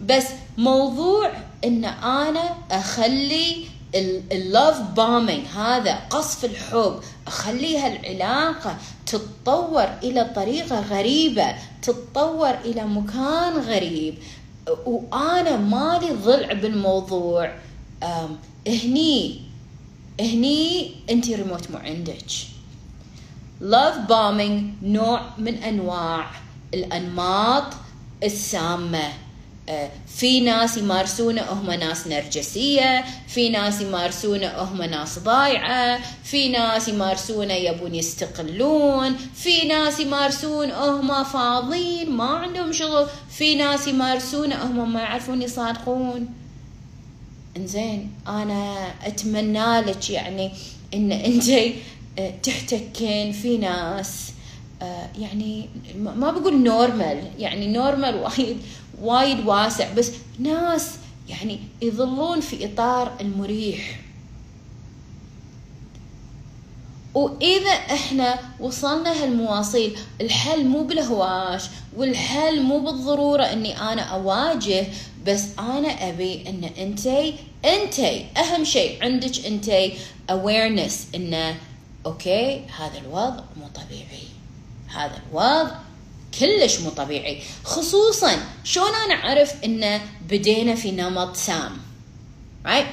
[0.00, 0.26] بس
[0.58, 1.32] موضوع
[1.64, 7.00] إن أنا أخلي ال love bombing هذا قصف الحب.
[7.26, 8.76] أخليها العلاقة
[9.06, 14.18] تتطور إلى طريقة غريبة تتطور إلى مكان غريب.
[14.86, 17.54] وأنا مالي ضلع بالموضوع.
[18.66, 19.40] هني
[20.20, 22.24] هني انت ريموت مو عندك.
[23.62, 26.30] Love bombing نوع من أنواع
[26.74, 27.64] الأنماط
[28.22, 29.12] السامة.
[30.06, 37.54] في ناس يمارسونه هم ناس نرجسية في ناس يمارسونه هم ناس ضايعة في ناس يمارسونه
[37.54, 45.00] يبون يستقلون في ناس يمارسون هم فاضيين ما عندهم شغل في ناس يمارسونه هم ما
[45.00, 46.28] يعرفون يصادقون.
[47.56, 50.52] إنزين أنا أتمنى لك يعني
[50.94, 51.48] إن أنت
[52.18, 54.32] آه، تحتكين في ناس
[54.82, 58.56] آه، يعني ما بقول normal يعني normal وايد
[59.02, 60.90] وايد واسع بس ناس
[61.28, 64.00] يعني يظلون في إطار المريح.
[67.14, 71.62] وإذا إحنا وصلنا هالمواصيل الحل مو بالهواش
[71.96, 74.86] والحل مو بالضرورة إني أنا أواجه
[75.26, 77.34] بس أنا أبي إن انتي
[77.64, 79.94] انتي أهم شيء عندك انتي
[80.30, 81.56] awareness إنه
[82.06, 84.28] okay هذا الوضع مو طبيعي.
[84.88, 85.76] هذا الوضع
[86.40, 91.78] كلش مو طبيعي خصوصا شلون أنا اعرف انه بدينا في نمط سام
[92.66, 92.86] right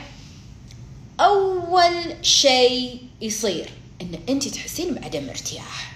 [1.20, 3.70] اول شيء يصير
[4.02, 5.94] ان انت تحسين بعدم ارتياح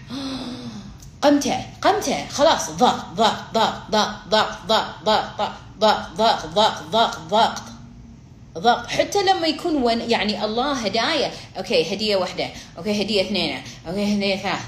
[1.21, 5.41] قمتي قمتي خلاص ضغط ضغط ضغط ضغط ضغط ضغط ضغط
[5.79, 7.63] ضغط ضغط ضغط ضغط
[8.57, 14.15] ضغط حتى لما يكون one يعني الله هدايا أوكي هديه واحدة أوكي هديه اثنين أوكي
[14.15, 14.61] هديه ثلاث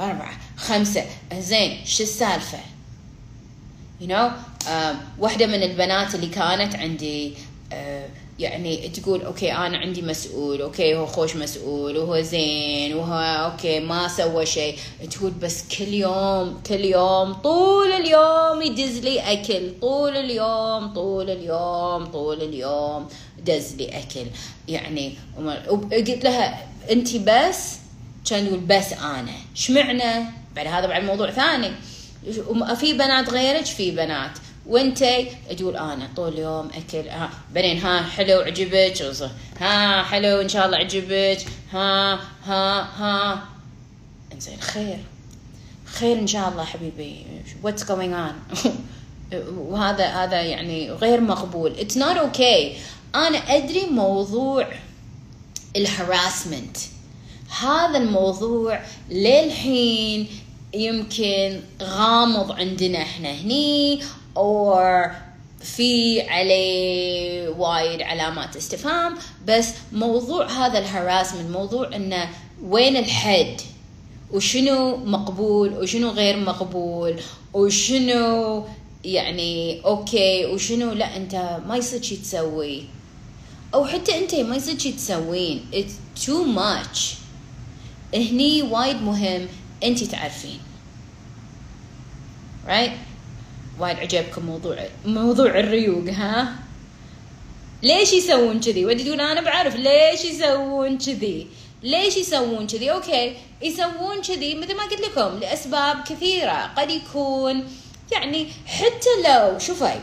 [0.00, 1.04] أربعة خمسة.
[1.38, 2.58] زين شو السالفة؟
[4.00, 4.30] You know
[4.66, 4.68] uh,
[5.18, 7.34] واحدة من البنات اللي كانت عندي
[7.70, 7.74] uh,
[8.38, 13.14] يعني تقول أوكي أنا عندي مسؤول أوكي هو خوش مسؤول وهو زين وهو
[13.52, 14.76] أوكي ما سوى شيء.
[15.10, 22.04] تقول بس كل يوم كل يوم طول اليوم يدز لي أكل طول اليوم طول اليوم
[22.04, 23.08] طول اليوم
[23.46, 24.26] دز لي أكل.
[24.68, 25.14] يعني
[25.92, 27.79] قلت لها انت بس
[28.26, 29.32] كان تقول بس أنا.
[29.54, 31.70] شمعنا؟ بعد هذا بعد موضوع ثاني.
[32.76, 34.30] في بنات غيرك؟ في بنات.
[34.66, 35.04] وأنت؟
[35.58, 37.08] تقول أنا طول اليوم أكل.
[37.08, 39.02] ها بعدين ها حلو عجبك.
[39.60, 41.44] ها حلو إن شاء الله عجبك.
[41.72, 43.44] ها ها ها.
[44.32, 44.98] إنزين خير.
[45.84, 47.26] خير إن شاء الله حبيبي.
[47.62, 48.34] what's going on
[49.56, 51.78] وهذا هذا يعني غير مقبول.
[51.78, 52.76] it's not okay
[53.14, 54.68] أنا أدري موضوع
[55.76, 56.76] ال harassment
[57.58, 60.28] هذا الموضوع للحين
[60.74, 64.00] يمكن غامض عندنا إحنا هني
[64.36, 65.10] or
[65.62, 69.14] في عليه وايد علامات استفهام.
[69.46, 72.28] بس موضوع هذا ال harassment موضوع إنه
[72.62, 73.60] وين الحد؟
[74.32, 77.20] وشنو مقبول وشنو غير مقبول؟
[77.54, 78.64] وشنو
[79.04, 82.84] يعني okay وشنو لا أنت ما يصير شي تسوي.
[83.74, 85.66] أو حتى أنت ما يصير شي تسوين.
[85.72, 87.19] It's too much.
[88.14, 89.48] هني وايد مهم
[89.84, 90.60] انت تعرفين.
[92.66, 92.90] Right?
[93.78, 96.56] وايد عجبكم موضوع موضوع الريوق ها؟
[97.82, 99.76] ليش يسوون كذي؟ ودي تقول أنا بعرف.
[99.76, 101.46] ليش يسوون كذي؟
[101.82, 106.72] ليش يسوون كذي؟ okay يسوون كذي مثل ما قلت لكم لأسباب كثيرة.
[106.76, 107.64] قد يكون
[108.12, 110.00] يعني حتى لو شوفي.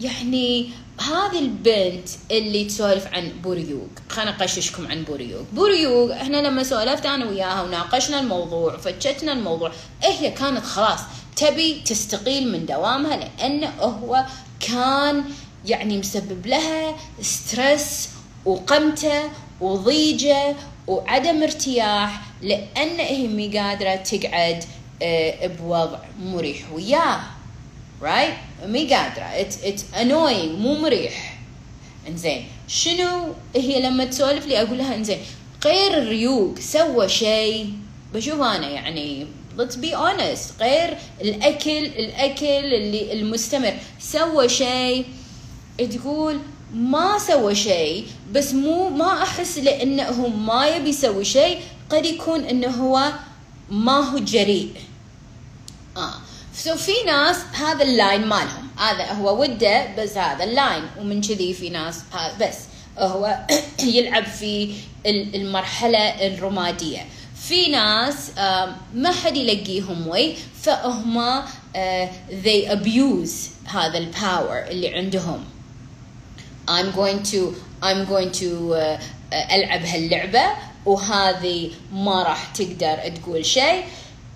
[0.00, 3.88] يعني هذه البنت اللي تسولف عن بوريوق.
[4.08, 5.42] خليني اقششكم عن بوريوق.
[5.52, 11.00] بوريوق إحنا لما سولفت أنا وياها وناقشنا الموضوع وفتشتنا الموضوع هي كانت خلاص
[11.36, 14.24] تبي تستقيل من دوامها لأنه هو
[14.60, 15.24] كان
[15.66, 18.08] يعني مسبب لها stress
[18.44, 19.22] وقمته
[19.60, 24.64] وضيجة وعدم ارتياح لأن هي مي قادرة تقعد
[25.02, 27.20] آه، بوضع مريح وياه.
[28.02, 28.66] Right?
[28.66, 30.58] مي قادرة it's, it's annoying.
[30.58, 31.38] مو مريح.
[32.08, 32.46] إنزين.
[32.68, 35.18] شنو هي لما تسولف لي أقول لها إنزين.
[35.64, 36.58] غير الريوق.
[36.58, 37.72] سوى شيء.
[38.14, 39.26] بشوف أنا يعني
[39.58, 40.60] let's be honest.
[40.60, 43.74] غير الأكل الأكل اللي المستمر.
[44.00, 45.04] سوى شيء.
[45.78, 46.38] تقول
[46.74, 48.06] ما سوى شيء.
[48.32, 51.60] بس مو ما أحس لأنه ما يبي يسوي شيء.
[51.90, 53.12] قد يكون إنه هو
[53.70, 54.70] ما هو جريء.
[55.96, 56.14] آه.
[56.54, 60.82] so في ناس هذا ال line مالهم هذا هو وده بس هذا ال line.
[61.00, 62.02] ومن كذي في ناس
[62.40, 62.56] بس
[62.98, 63.38] هو
[63.94, 64.74] يلعب في
[65.06, 67.06] المرحلة الرمادية.
[67.48, 68.30] في ناس
[68.94, 71.42] ما حد يلقيهم وي فهم
[72.44, 75.44] they abuse هذا الباور اللي عندهم.
[76.68, 79.00] I'm going to I'm going to uh,
[79.32, 80.42] ألعب هاللعبة
[80.86, 83.84] وهذه ما راح تقدر تقول شيء.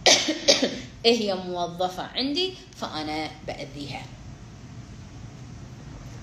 [1.05, 4.03] هي موظفة عندي فأنا بأذيها.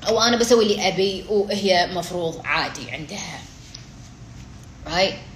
[0.08, 3.41] أو أنا بسوي اللي أبي وهي مفروض عادي عندها.
[4.86, 5.32] Right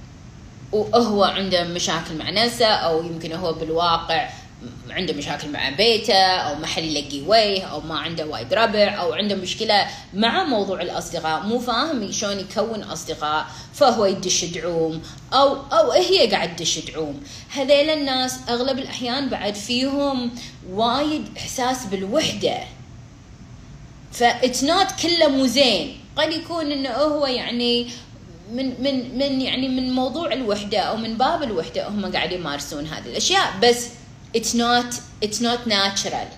[0.72, 4.30] وهو عنده مشاكل مع نفسه أو يمكن هو بالواقع
[4.90, 9.14] عنده مشاكل مع بيته أو ما حد يلقي وجه أو ما عنده وايد ربع أو
[9.14, 15.02] عنده مشكلة مع موضوع الأصدقاء مو فاهم شلون يكون أصدقاء فهو يدش دعوم
[15.34, 17.24] أو أو هي قاعد تدش دعوم.
[17.50, 20.32] هذيل الناس أغلب الأحيان بعد فيهم
[20.70, 22.58] وايد إحساس بالوحدة.
[24.12, 25.98] ف it's not كله مو زين.
[26.16, 27.88] قد يكون إنه هو يعني
[28.52, 33.06] من من من يعني من موضوع الوحدة أو من باب الوحدة هم قاعدين يمارسون هذه
[33.06, 33.54] الأشياء.
[33.64, 33.88] بس
[34.38, 34.90] it's not
[35.22, 36.30] it's not natural.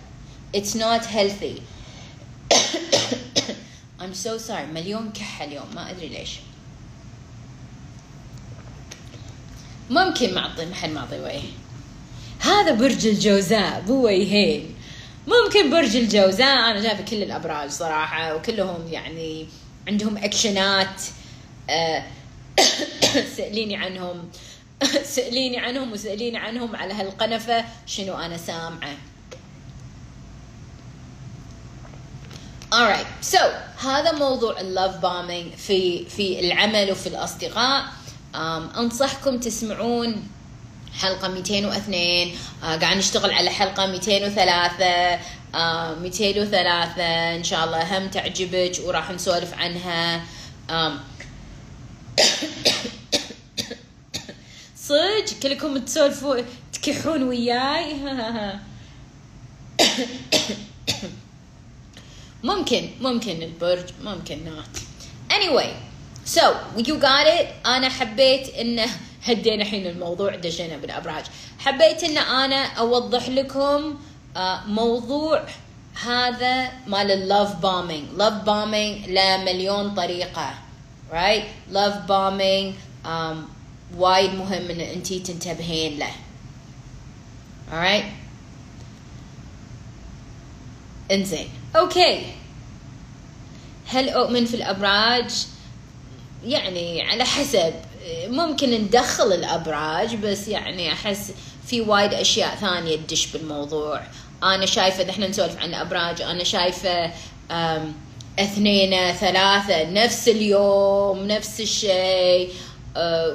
[0.53, 1.63] It's not healthy.
[3.99, 4.65] I'm so sorry.
[4.73, 5.75] مليون كحة اليوم.
[5.75, 6.39] ما أدري ليش.
[9.89, 11.41] ممكن معطي محل معطي وجه
[12.39, 13.81] هذا برج الجوزاء.
[13.87, 14.75] بو وجهين
[15.27, 16.71] ممكن برج الجوزاء.
[16.71, 19.47] أنا جايبة كل الأبراج صراحة وكلهم يعني
[19.87, 21.01] عندهم أكشنات
[21.69, 22.03] أه
[23.37, 24.29] سأليني عنهم.
[25.15, 28.95] سأليني عنهم وسأليني عنهم على هالقنفة شنو أنا سامعة.
[32.73, 33.39] Alright so
[33.85, 37.85] هذا موضوع اللوف بامينج في في العمل وفي الأصدقاء.
[38.33, 40.27] Um, أنصحكم تسمعون
[40.99, 45.57] حلقة 202 uh, قاعد نشتغل على حلقة 203 uh,
[46.01, 47.01] 203
[47.35, 50.21] إن شاء الله هم تعجبك وراح نسولف عنها.
[50.69, 50.91] Um,
[54.87, 56.41] صدق؟ كلكم تسولفوا
[56.73, 57.95] تكحون وياي؟
[62.43, 64.75] ممكن ممكن البرج ممكن نوت
[65.31, 65.69] anyway
[66.25, 66.41] so
[66.77, 67.67] you got it.
[67.67, 68.85] أنا حبيت إنه
[69.23, 71.25] هدينا الحين الموضوع دشينا بالأبراج.
[71.59, 73.97] حبيت إن أنا أوضح لكم
[74.67, 75.43] موضوع
[76.05, 80.53] هذا مال ال love bombing love bombing له مليون طريقة
[81.71, 82.73] love bombing
[83.05, 83.56] um,
[83.95, 86.11] وايد مهم إن انتي تنتبهين له.
[87.71, 88.05] Alright
[91.11, 91.49] إنزين.
[91.75, 92.25] okay
[93.87, 95.31] هل أؤمن في الأبراج؟
[96.45, 97.73] يعني على حسب.
[98.27, 101.31] ممكن ندخل الأبراج بس يعني أحس
[101.67, 104.01] في وايد أشياء ثانية تدش بالموضوع.
[104.43, 107.11] أنا شايفة اذا إحنا نسولف عن ابراج أنا شايفة
[108.39, 112.53] اثنين ثلاثة نفس اليوم نفس الشيء.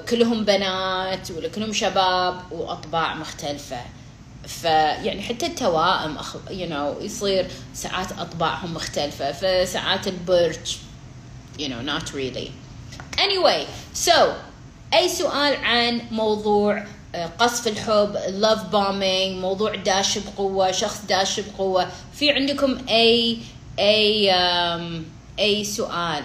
[0.08, 3.80] كلهم بنات ولا كلهم شباب وأطباع مختلفة.
[4.46, 6.36] فيعني حتى التوائم أخ...
[6.36, 10.76] you know, يصير ساعات أطباعهم مختلفة فساعات البرج
[11.58, 12.50] you know not really.
[13.18, 13.66] Anyway
[14.06, 14.14] so
[14.94, 21.88] أي سؤال عن موضوع آه، قصف الحب love bombing موضوع داش بقوة شخص داش بقوة
[22.14, 23.38] في عندكم أي
[23.78, 24.34] أي
[25.38, 26.22] أي سؤال؟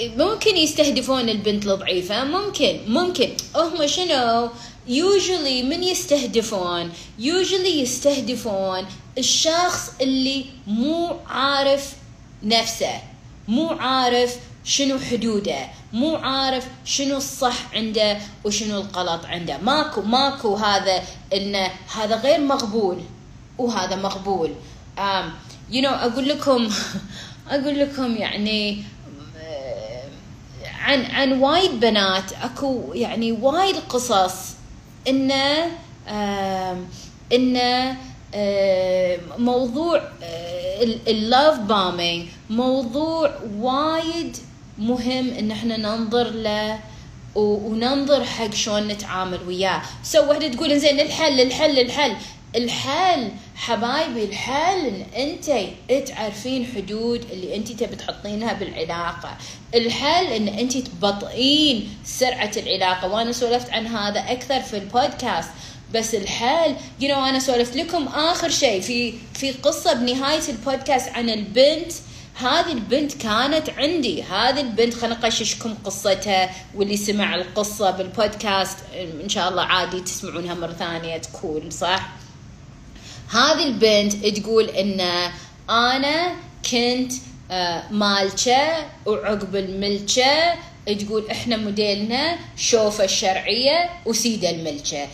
[0.00, 3.30] ممكن يستهدفون البنت الضعيفة ممكن ممكن.
[3.56, 4.48] هم شنو؟
[4.88, 8.86] Usually من يستهدفون؟ Usually يستهدفون
[9.18, 11.92] الشخص اللي مو عارف
[12.42, 13.00] نفسه
[13.48, 15.58] مو عارف شنو حدوده
[15.92, 19.58] مو عارف شنو الصح عنده وشنو الغلط عنده.
[19.58, 21.02] ماكو ماكو هذا
[21.34, 22.98] انه هذا غير مقبول
[23.58, 24.50] وهذا مقبول.
[24.98, 25.26] um,
[25.72, 26.68] you know أقول لكم
[27.50, 28.84] أقول لكم يعني
[30.86, 34.54] عن عن وايد بنات اكو يعني وايد قصص
[35.08, 35.66] انه
[37.32, 37.96] انه
[39.38, 40.02] موضوع
[41.08, 44.36] ال love bombing موضوع وايد
[44.78, 46.78] مهم إن إحنا ننظر له
[47.34, 49.82] وننظر حق شلون نتعامل وياه.
[50.02, 52.16] so وحده تقول زين الحل الحل الحل.
[52.56, 59.36] الحل حبايبي الحل إن أنت تعرفين حدود اللي أنت تبي تحطينها بالعلاقة.
[59.74, 63.08] الحل إن أنت تبطئين سرعة العلاقة.
[63.08, 65.50] وأنا سولفت عن هذا أكثر في البودكاست.
[65.94, 71.08] بس الحل you you know, أنا سولفت لكم آخر شيء في في قصة بنهاية البودكاست
[71.08, 71.92] عن البنت.
[72.34, 74.22] هذه البنت كانت عندي.
[74.22, 78.78] هذه البنت خلينا نقششكم قصتها واللي سمع القصة بالبودكاست.
[79.22, 82.15] إن شاء الله عادي تسمعونها مرة ثانية تكون صح؟
[83.30, 85.00] هذه البنت تقول إن
[85.70, 86.32] أنا
[86.70, 87.12] كنت
[87.50, 90.54] آه، مالكة وعقب الملكة.
[90.86, 95.06] تقول إحنا موديلنا شوفة الشرعية وسيدة الملكة.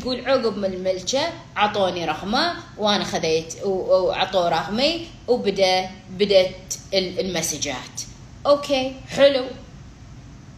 [0.00, 1.20] تقول عقب من الملكة
[1.56, 8.02] عطوني رقمه وأنا خذيت وعطوا رقمي وبدا بدت المسجات.
[8.46, 9.44] أوكي حلو.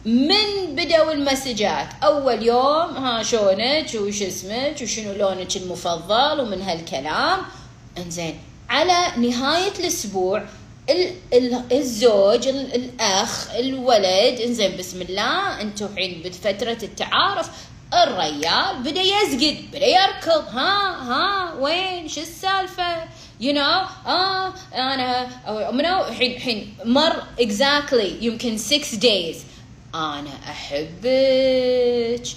[0.05, 7.39] من بدأوا المسجات؟ أول يوم ها شلونك وش اسمك وشنو لونك المفضل ومن هالكلام؟
[7.97, 8.39] إنزين
[8.69, 10.43] على نهاية الأسبوع
[11.71, 17.49] الزوج الأخ الولد إنزين بسم الله أنتم الحين بفترة التعارف
[17.93, 23.03] الريال بدأ يسجد بدأ يركض ها ها وين؟ شو السالفة؟
[23.41, 25.27] You know آه أنا
[26.09, 29.50] الحين الحين مر exactly يمكن 6 days.
[29.95, 32.27] أنا أحبك.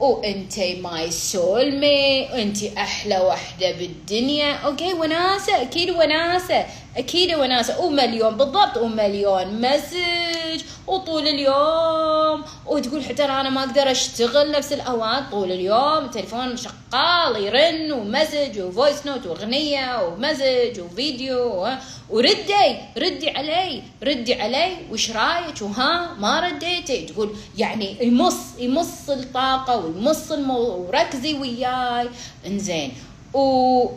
[0.00, 4.52] وانتي my soulmate وانتي أحلى وحدة بالدنيا.
[4.52, 5.62] okay؟ وناسة.
[5.62, 6.66] أكيد وناسة.
[6.96, 12.44] أكيد وناسه ومليون بالضبط ومليون message وطول اليوم.
[12.66, 16.04] وتقول حتى أنا ما أقدر أشتغل نفس الأوقات طول اليوم.
[16.04, 21.68] التليفون شغال يرن و message و voice note وأغنية و message وفيديو
[22.10, 27.06] وردي ردي علي ردي علي وش رأيك؟ وها ما رديتي.
[27.06, 32.08] تقول يعني يمص يمص الطاقة ويمص المو وركزي وياي.
[32.46, 32.92] إنزين.
[33.36, 33.40] و...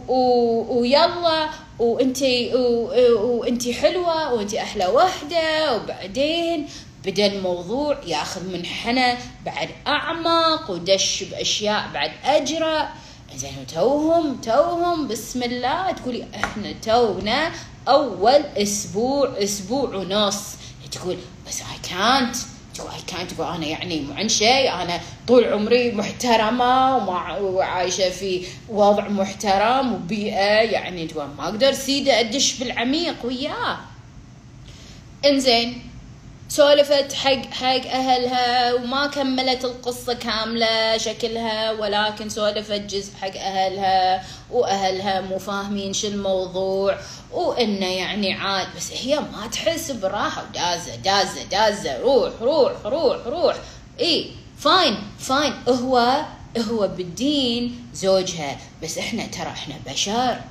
[0.08, 0.80] و...
[0.80, 2.56] ويلا وانتي
[3.16, 6.68] وانتي حلوة وانتي أحلى وحده وبعدين
[7.06, 12.88] بدأ الموضوع ياخذ منحنى بعد أعمق ودش بأشياء بعد أجرى.
[13.36, 17.52] زين توهم توهم بسم الله تقولي إحنا تونا
[17.88, 20.44] أول أسبوع أسبوع ونص.
[20.92, 21.18] تقول
[21.48, 22.36] بس اي كانت
[22.82, 26.98] اي كانت تقول أنا يعني مو عن شيء أنا طول عمري محترمة
[27.42, 33.78] وعايشه في وضع محترم وبيئة يعني ما أقدر سيدة أدش بالعميق وياه.
[35.26, 35.89] إنزين
[36.50, 45.22] سولفت حق حق أهلها وما كملت القصة كاملة شكلها ولكن سولفت جزء حق أهلها وأهلها
[45.22, 46.98] مو فاهمين شو الموضوع
[47.32, 53.56] وإنه يعني عاد بس هي ما تحس براحة ودازة دازة دازة روح روح روح روح.
[54.00, 55.54] إي fine fine.
[55.70, 56.22] هو
[56.58, 58.58] هو بالدين زوجها.
[58.84, 60.42] بس إحنا ترى إحنا بشر.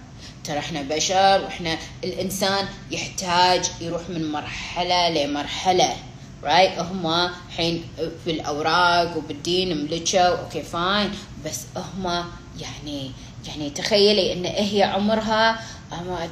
[0.48, 5.96] ترى إحنا بشر وإحنا الإنسان يحتاج يروح من مرحلة لمرحلة
[6.42, 6.82] right right?
[6.82, 7.84] هم الحين
[8.24, 11.10] في الأوراق وبالدين ملكوا أوكي fine
[11.44, 12.24] بس هم
[12.60, 13.10] يعني
[13.46, 15.60] يعني تخيلي إن هي عمرها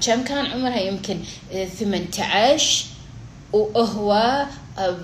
[0.07, 1.19] كم كان عمرها؟ يمكن
[1.79, 2.85] 18
[3.53, 4.47] وهو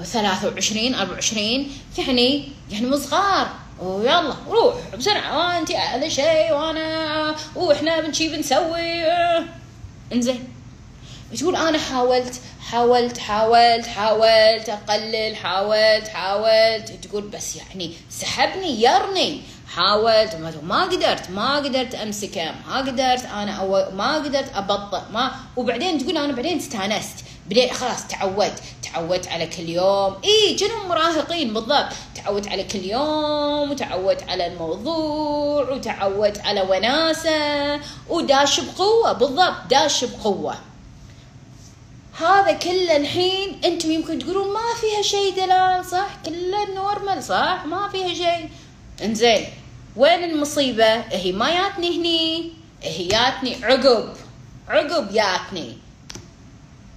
[0.05, 1.67] 23 24
[1.99, 3.62] يعني يعني مو صغار.
[3.83, 5.59] ويلا روح بسرعة.
[5.59, 9.05] انت اعلى شيء وأنا وإحنا بنشي بنسوي.
[10.13, 10.49] انزين.
[11.39, 16.93] تقول أنا حاولت حاولت حاولت حاولت أقلل حاولت حاولت.
[17.03, 19.43] تقول بس يعني سحبني يرني.
[19.75, 25.33] حاولت ما قدرت ما قدرت أمسكه ما قدرت أنا أو ما قدرت أبطئ ما.
[25.57, 27.25] وبعدين تقول أنا بعدين استانست.
[27.47, 30.17] بديت خلاص تعودت تعودت على كل يوم.
[30.25, 31.93] اي كانوا مراهقين بالضبط.
[32.15, 40.55] تعودت على كل يوم وتعودت على الموضوع وتعودت على وناسة وداش بقوة بالضبط داش بقوة.
[42.21, 47.89] هذا كله الحين أنتم يمكن تقولون ما فيها شيء دلال صح؟ كله نورمال صح؟ ما
[47.89, 48.51] فيها شيء.
[49.05, 49.47] إنزين
[49.97, 54.15] وين المصيبة؟ هي ما ياتني هني هي ياتني عقب
[54.69, 55.82] عقب ياتني.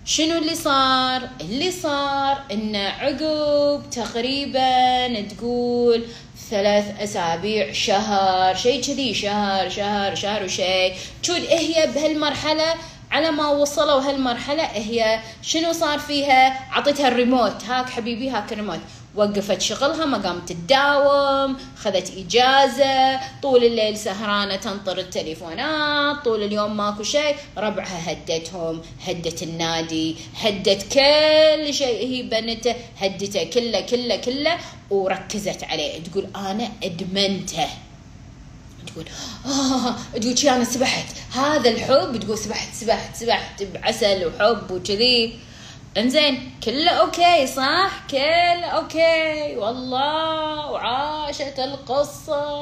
[0.08, 6.06] شنو اللي صار؟ اللي صار إن عقب تقريبا تقول
[6.49, 10.93] ثلاث أسابيع شهر شيء كذي شهر شهر شهر وشيء.
[11.24, 12.76] تشود هي بهالمرحلة؟
[13.12, 17.64] على ما وصلوا هالمرحلة هي شنو صار فيها؟ عطيتها الريموت.
[17.64, 18.80] هاك حبيبي هاك الريموت.
[19.16, 27.03] وقفت شغلها ما قامت تداوم خذت إجازة طول الليل سهرانة تنطر التليفونات طول اليوم ماكو
[27.03, 34.57] شيء ربعها هدتهم هدت النادي هدت كل شيء هي بنته هدته كله كله كله
[34.89, 36.03] وركزت عليه.
[36.03, 37.68] تقول أنا أدمنته.
[38.88, 39.05] تقول
[39.45, 41.05] آه تقول أنا سبحت.
[41.34, 45.45] هذا الحب تقول سبحت سبحت سبحت بعسل وحب وكذي.
[45.98, 49.56] انزين كله أوكي صح؟ كله أوكي.
[49.58, 52.54] والله وعاشت القصة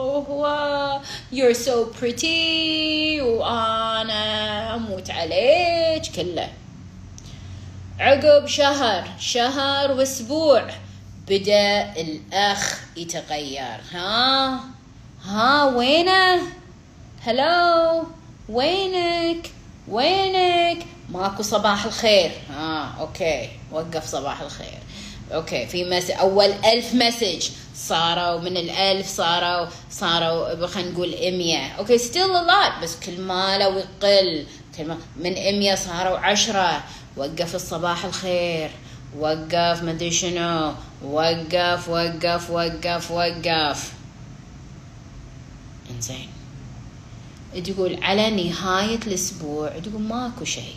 [0.00, 1.00] وهو
[1.32, 6.02] you're so pretty وأنا أموت عليك.
[6.16, 6.48] كله.
[8.00, 10.64] عقب شهر شهر وأسبوع
[11.28, 13.80] بدأ الأخ يتغير.
[13.92, 14.60] ها؟
[15.24, 16.42] ها وينه؟
[17.22, 18.04] هلو
[18.48, 19.50] وينك؟
[19.88, 22.30] وينك؟ ماكو صباح الخير.
[22.58, 23.48] آه أوكي.
[23.72, 24.78] وقف صباح الخير.
[25.34, 27.48] أوكي في مسج أول ألف مسج.
[27.74, 33.78] صاروا من الألف صاروا صاروا خلينا نقول 100 أوكي still lot بس كل ما لو
[33.78, 36.82] يقل كل ما من 100 صاروا 10
[37.16, 38.70] وقف الصباح الخير.
[39.18, 40.72] وقف ما أدري شنو.
[41.04, 43.92] وقف وقف وقف وقف.
[45.90, 46.28] إنزين.
[47.58, 50.74] تقول على نهاية الأسبوع تقول ماكو شيء.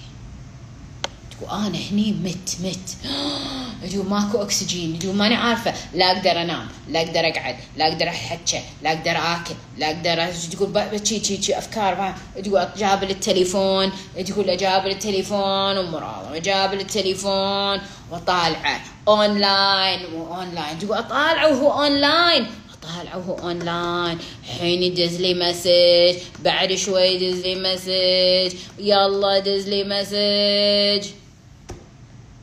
[1.32, 2.98] تقول أنا هني مت مت.
[3.92, 5.00] تقول ماكو أكسجين.
[5.00, 5.74] تقول ماني عارفة.
[5.94, 10.70] لا أقدر أنام لا أقدر أقعد لا أقدر أحكي لا أقدر آكل لا أقدر تقول
[10.70, 12.16] بشي شي شي أفكار.
[12.44, 13.92] تقول أجابل التليفون.
[14.26, 18.82] تقول أجابل التليفون ومراضة أجابل التليفون وطالعة.
[19.08, 20.80] online و online.
[20.80, 22.48] تقول أطالعه وهو أونلاين.
[22.84, 24.18] طالع وهو اونلاين
[24.60, 28.60] حين يدز لي مسج بعد شوي يدز لي مسج.
[28.80, 31.10] يلا دز لي مسج.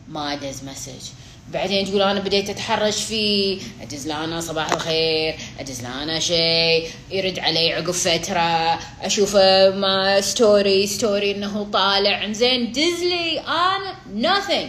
[0.08, 1.10] ما دز مسج.
[1.52, 3.60] بعدين تقول أنا بديت أتحرش فيه.
[3.82, 6.90] أدز له أنا صباح الخير أدز له أنا شيء.
[7.10, 8.78] يرد علي عقب فترة.
[9.02, 12.32] اشوفه ما story story إنه طالع.
[12.32, 14.68] زين دز لي أنا nothing.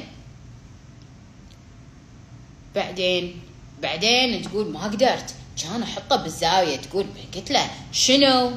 [2.75, 3.41] بعدين
[3.81, 5.35] بعدين تقول ما قدرت.
[5.63, 7.05] كان أحطه بالزاوية تقول
[7.35, 8.51] قلت له شنو؟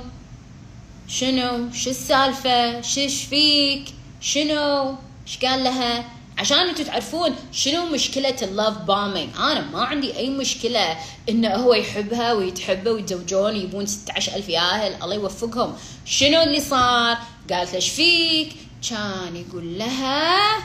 [1.08, 3.84] شنو؟ شو السالفة؟ شش فيك؟
[4.20, 4.96] شنو؟
[5.26, 6.04] إيش قال لها؟
[6.38, 10.96] عشان أنتم تعرفون شنو مشكلة ال love bombing أنا ما عندي أي مشكلة
[11.28, 15.02] انه هو يحبها ويتحبه ويتزوجون يبون 16 ألف ياهل.
[15.02, 15.74] الله يوفقهم.
[16.04, 17.18] شنو اللي صار؟
[17.50, 18.56] قالت له فيك؟
[18.90, 20.58] كان يقول لها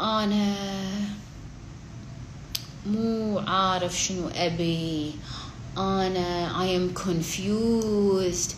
[0.00, 0.56] أنا
[2.86, 5.12] مو عارف شنو أبي.
[5.78, 8.54] أنا I am confused.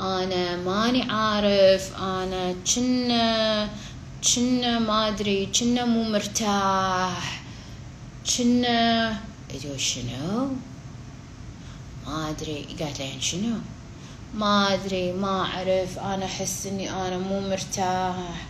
[0.00, 1.96] أنا ماني عارف.
[1.96, 3.68] أنا كنا
[4.34, 7.42] كنا ما أدري كنا مو مرتاح.
[8.36, 9.10] كنا
[9.64, 10.48] يقول شنو؟
[12.06, 12.66] ما أدري.
[12.80, 13.56] قالت له يعني شنو؟
[14.34, 15.98] ما أدري ما أعرف.
[15.98, 18.46] أنا أحس إني أنا مو مرتاح.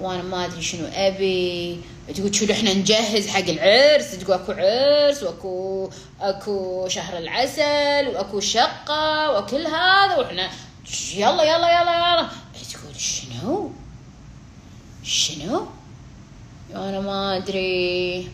[0.00, 1.80] وأنا ما ادري شنو ابي.
[2.14, 5.90] تقول شو إحنا نجهز حق العرس؟ تقول اكو عرس واكو
[6.20, 10.50] اكو شهر العسل واكو شقة وكل هذا وإحنا
[11.14, 12.28] يلا يلا يلا يلا.
[12.72, 13.72] تقول شنو؟
[15.04, 15.66] شنو؟
[16.74, 18.28] أنا ما ادري.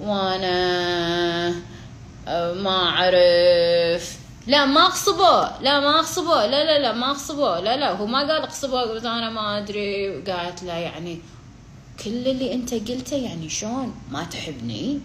[0.00, 1.54] وأنا
[2.52, 4.23] ما اعرف.
[4.46, 5.58] لا ما اغصبه.
[5.60, 6.46] لا ما اغصبه.
[6.46, 7.60] لا لا لا ما اغصبه.
[7.60, 8.80] لا لا هو ما قال اغصبه.
[8.80, 10.22] قلت أنا ما أدري.
[10.22, 11.20] قالت لا يعني
[12.04, 15.00] كل اللي أنت قلته يعني شلون؟ ما تحبني.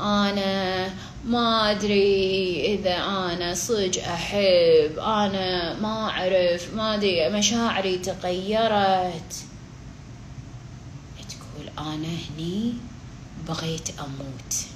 [0.00, 0.90] أنا
[1.24, 4.98] ما أدري إذا أنا صج أحب.
[4.98, 6.74] أنا ما أعرف.
[6.74, 7.28] ما أدري.
[7.28, 9.32] مشاعري تغيرت.
[11.28, 12.74] تقول أنا هني
[13.48, 14.75] بغيت أموت.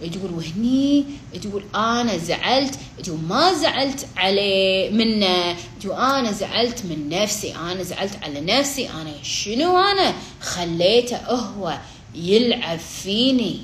[0.00, 1.04] تقول وهني
[1.42, 5.56] تقول أنا زعلت تقول ما زعلت عليه منه.
[5.80, 11.78] تقول أنا زعلت من نفسي أنا زعلت على نفسي أنا شنو أنا؟ خليته هو
[12.14, 13.60] يلعب فيني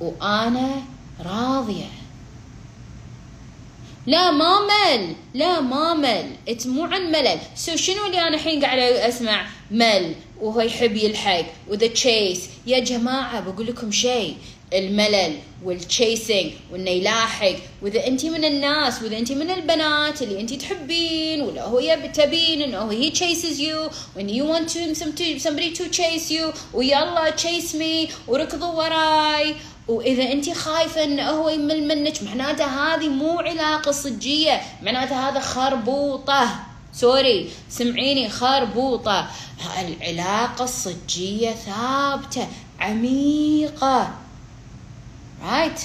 [0.00, 0.82] وأنا
[1.24, 1.90] راضية.
[4.06, 6.30] لا ما مل لا ما مل.
[6.66, 7.38] مو عن ملل.
[7.54, 10.14] so شنو اللي أنا الحين قاعدة أسمع؟ مل.
[10.40, 11.44] وهو يحب يلحق.
[11.68, 14.36] و the chase يا جماعة بقول لكم شيء.
[14.72, 17.56] الملل وال chasing وإنه يلاحق.
[17.82, 21.80] وإذا انت من الناس وإذا انت من البنات اللي انت تحبين ولا هو
[22.14, 27.74] تبين إنه هي chases you when you want to somebody to chase you ويلا chase
[27.74, 29.54] me وركضوا وراي.
[29.88, 36.48] وإذا انت خايفة إنه هو يمل منك معناته هذه مو علاقة صجية معناته هذا خربوطة.
[36.92, 39.28] sorry سمعيني خربوطة.
[39.80, 42.48] العلاقة الصجية ثابتة
[42.80, 44.21] عميقة.
[45.42, 45.80] right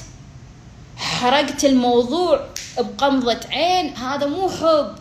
[0.97, 2.45] حرقت الموضوع
[2.77, 4.95] بغمضة عين هذا مو حب.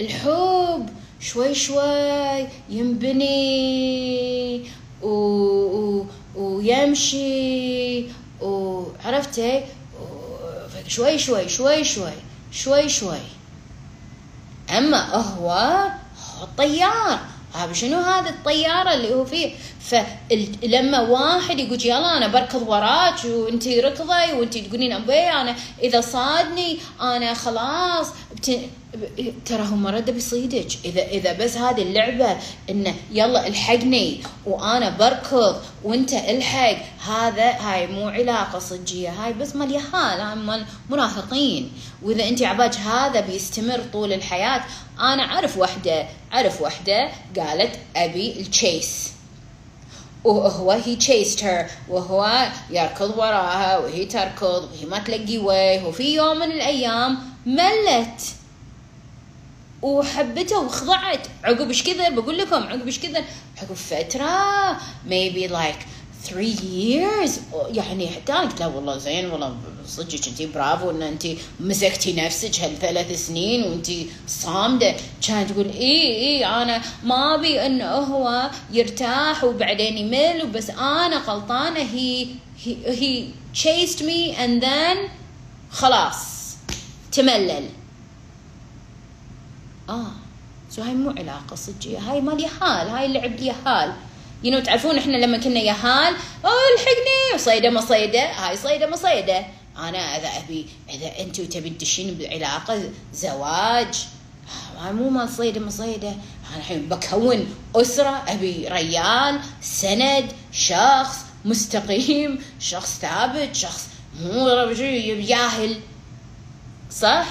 [0.00, 0.88] الحب
[1.20, 4.64] شوي شوي ينبني
[5.02, 5.08] و...
[5.08, 6.06] و...
[6.36, 8.04] ويمشي
[8.40, 9.64] وعرفتي
[10.86, 12.12] شوي شوي شوي شوي
[12.52, 13.18] شوي شوي.
[14.70, 15.78] أما هو
[16.58, 17.20] طيار
[17.54, 23.68] هذا شنو هذا الطيارة اللي هو فيه؟ فلما واحد يقول يلا أنا بركض وراك وأنت
[23.68, 28.06] ركضي وأنت تقولين أبي أنا إذا صادني أنا خلاص
[29.44, 32.36] ترى هو ما رد بيصيدك إذا إذا بس هذه اللعبة
[32.70, 36.76] انه يلا الحقني وأنا بركض وأنت الحق
[37.08, 41.72] هذا هاي مو علاقة صجية هاي بس مال يهال مال مراهقين.
[42.02, 44.64] وإذا أنت عباك هذا بيستمر طول الحياة
[45.00, 49.12] أنا أعرف وحده أعرف وحده قالت أبي التشيس
[50.24, 51.70] وهو he chased her.
[51.88, 58.20] وهو يركض وراها وهي تركض وهي ما تلقي وجه وفي يوم من الأيام ملت.
[59.82, 61.26] وحبته وخضعت.
[61.44, 63.24] عقب إيش كذا؟ بقول لكم عقب إيش كذا؟
[63.62, 64.72] عقب فترة
[65.08, 65.82] maybe like
[66.24, 67.40] three years.
[67.72, 69.56] يعني حتى قلت لا والله زين والله
[69.86, 71.26] صدقك انت برافو إن انت
[71.60, 73.90] مسكتي نفسك هالثلاث سنين وانت
[74.28, 74.96] صامدة.
[75.28, 81.80] كانت تقول إي إي أنا ما أبي انه هو يرتاح وبعدين يمل وبس أنا غلطانة.
[81.80, 82.26] هي
[82.64, 85.10] هي chased me and then
[85.70, 86.56] خلاص
[87.12, 87.68] تملل.
[89.88, 90.12] آه
[90.70, 93.92] so هاي مو علاقة صجيه هاي مال يهال هاي لعب يهال
[94.44, 96.14] you know تعرفون إحنا لما كنا يهال
[96.44, 98.32] أوه الحقني صيده ما صيده.
[98.32, 99.46] هاي صيده ما صيده.
[99.76, 103.94] أنا إذا أبي إذا أنتم تبين تدشين بالعلاقه زواج.
[104.78, 106.08] هاي مو مال صيده ما صيده.
[106.08, 113.86] أنا الحين بكون أسرة أبي ريال سند شخص مستقيم شخص ثابت شخص
[114.20, 115.80] مو ياهل
[116.90, 117.26] صح؟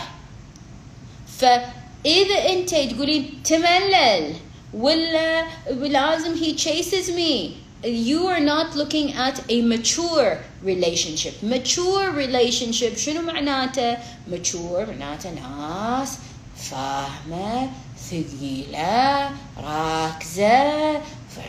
[1.38, 4.36] فإذا أنت تقولين تملل
[4.74, 7.52] ولا لازم he chases me
[7.84, 13.98] you are not looking at a mature relationship mature relationship شنو معناته
[14.32, 16.18] mature معناته ناس
[16.58, 17.70] فاهمة
[18.10, 21.02] ثقيلة راكزة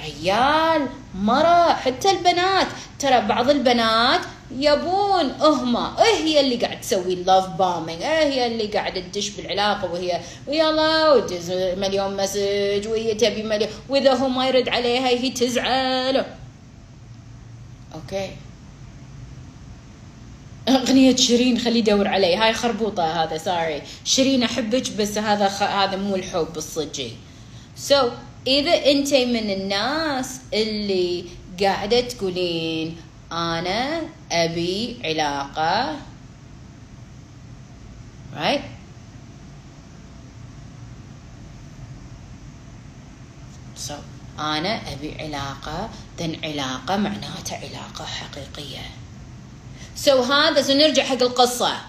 [0.04, 2.66] ريال مرة حتى البنات
[2.98, 5.96] ترى بعض البنات يبون هما.
[5.98, 11.12] إيه هي اللي قاعد تسوي love bombing إيه هي اللي قاعد تدش بالعلاقة وهي ويلا
[11.12, 16.24] وتز مليون مسج وهي تبي مليون وإذا هو ما يرد عليها هي تزعل.
[17.94, 18.30] أوكي.
[20.68, 22.36] أغنية شيرين خليه يدور علي.
[22.36, 25.62] هاي خربوطة هذا sorry شيرين أحبك بس هذا خ...
[25.62, 27.10] هذا مو الحب الصجي.
[27.76, 28.04] so so,
[28.46, 31.24] إذا أنت من الناس اللي
[31.60, 32.96] قاعدة تقولين
[33.32, 34.02] أنا
[34.32, 35.96] أبي علاقة.
[38.34, 38.62] Right?
[43.88, 43.92] So
[44.38, 45.90] أنا أبي علاقة.
[46.18, 48.90] Then علاقة معناتها علاقة حقيقية.
[50.04, 51.80] So هذا so نرجع حق القصة.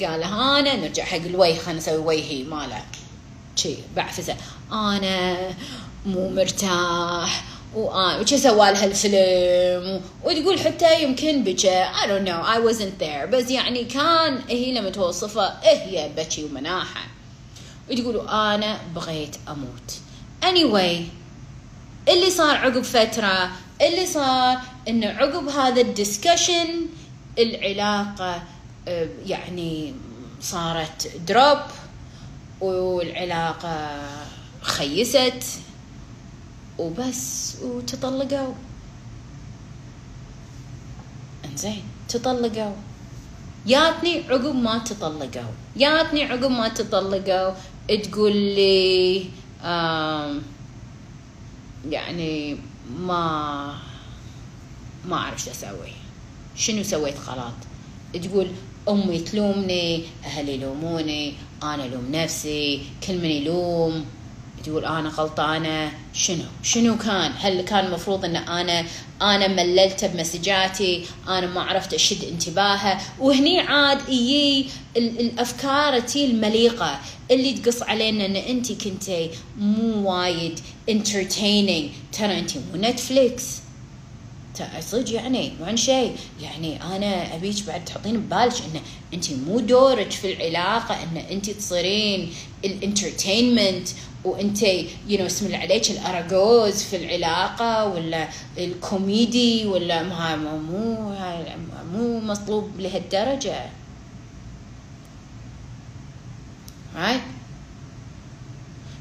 [0.00, 2.84] قال أنا نرجع حق الوجه خلينا نسوي وجهي ماله
[3.56, 4.36] شي بعفسه
[4.72, 5.50] أنا
[6.06, 7.44] مو مرتاح.
[7.76, 12.42] وآه وش سوى لها الفيلم وتقول حتى يمكن بكى I don't know.
[12.42, 13.26] I wasn't there.
[13.32, 17.06] بس يعني كان هي لما توصفه إيه هي بكي ومناحة.
[17.90, 19.92] وتقولوا أنا بغيت أموت.
[20.42, 20.96] Anyway
[22.08, 23.50] اللي صار عقب فترة
[23.82, 24.56] اللي صار
[24.88, 26.86] إنه عقب هذا الدسكشن
[27.38, 28.42] العلاقة
[29.26, 29.94] يعني
[30.40, 31.58] صارت دروب
[32.60, 33.90] والعلاقة
[34.62, 35.44] خيست.
[36.78, 38.54] وبس وتطلقوا.
[41.44, 42.76] إنزين تطلقوا.
[43.66, 45.52] ياتني عقب ما تطلقوا.
[45.76, 47.54] ياتني عقب ما تطلقوا.
[48.02, 49.30] تقول لي
[51.90, 52.56] يعني
[53.00, 53.74] ما
[55.08, 55.92] ما أعرف شو أسوي.
[56.56, 57.54] شنو سويت غلط
[58.14, 58.48] تقول
[58.88, 64.04] أمي تلومني أهلي يلوموني أنا ألوم نفسي كل من يلوم.
[64.64, 65.92] تقول أنا غلطانة.
[66.12, 68.84] شنو؟ شنو كان؟ هل كان المفروض إن أنا
[69.22, 77.00] أنا مللته بمسجاتي؟ أنا ما عرفت أشد انتباهه؟ وهني عاد يجي الأفكار تي المليقة
[77.30, 83.44] اللي تقص علينا إن انت كنتي مو وايد entertaining ترى انت مو نتفليكس
[84.80, 88.80] صدق يعني مو عن شيء يعني أنا أبيك بعد تحطين ببالك إن
[89.14, 92.32] انت مو دورك في العلاقة إن انت تصيرين
[92.64, 93.88] ال entertainment
[94.26, 101.14] وانت you know اسم عليك الاراجوز في العلاقة ولا الكوميدي ولا ما مو
[101.92, 103.60] مو مطلوب لهالدرجة.
[106.96, 107.20] Right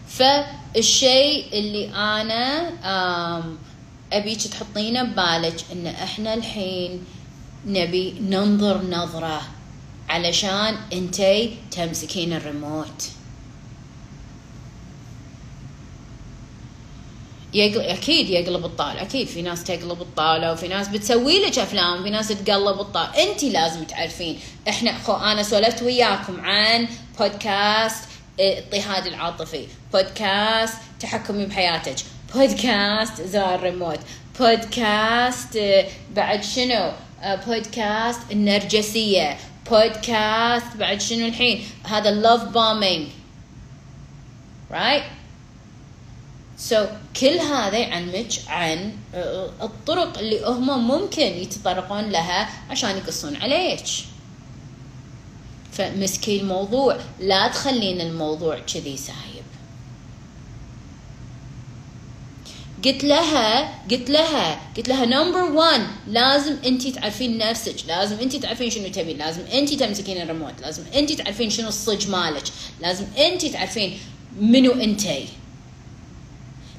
[0.08, 2.74] فالشيء اللي أنا
[4.14, 7.04] ابيك تحطينه ببالك إن إحنا الحين
[7.66, 9.42] نبي ننظر نظرة
[10.10, 13.10] علشان انتي تمسكين الريموت.
[17.56, 17.82] يقل...
[17.82, 22.28] أكيد يقلب الطاوله أكيد في ناس تقلب الطاوله وفي ناس بتسوي لك أفلام وفي ناس
[22.28, 24.40] تقلب الطاوله أنت لازم تعرفين.
[24.70, 26.88] إحنا خو أنا سولفت وياكم عن
[27.20, 28.04] بودكاست
[28.40, 29.68] الاضطهاد العاطفي.
[29.94, 31.96] بودكاست تحكمي بحياتك.
[32.36, 34.00] بودكاست زار ريموت.
[34.40, 35.60] بودكاست
[36.16, 36.92] بعد شنو؟
[37.48, 39.38] بودكاست النرجسية.
[39.72, 43.08] بودكاست بعد شنو الحين؟ هذا ال love bombing
[44.72, 45.04] right
[46.58, 46.88] so so,
[47.20, 53.84] كل هذا يعلمك عن آه، الطرق اللي هم ممكن يتطرقون لها عشان يقصون عليك.
[55.72, 59.46] فمسكي الموضوع لا تخلين الموضوع كذي سايب.
[62.86, 68.70] قلت لها قلت لها قلت لها number 1 لازم انت تعرفين نفسك لازم انت تعرفين
[68.70, 72.44] شنو تبين لازم انت تمسكين الريموت لازم انت تعرفين شنو الصج مالك
[72.82, 74.00] لازم انت تعرفين
[74.40, 75.28] منو انتي.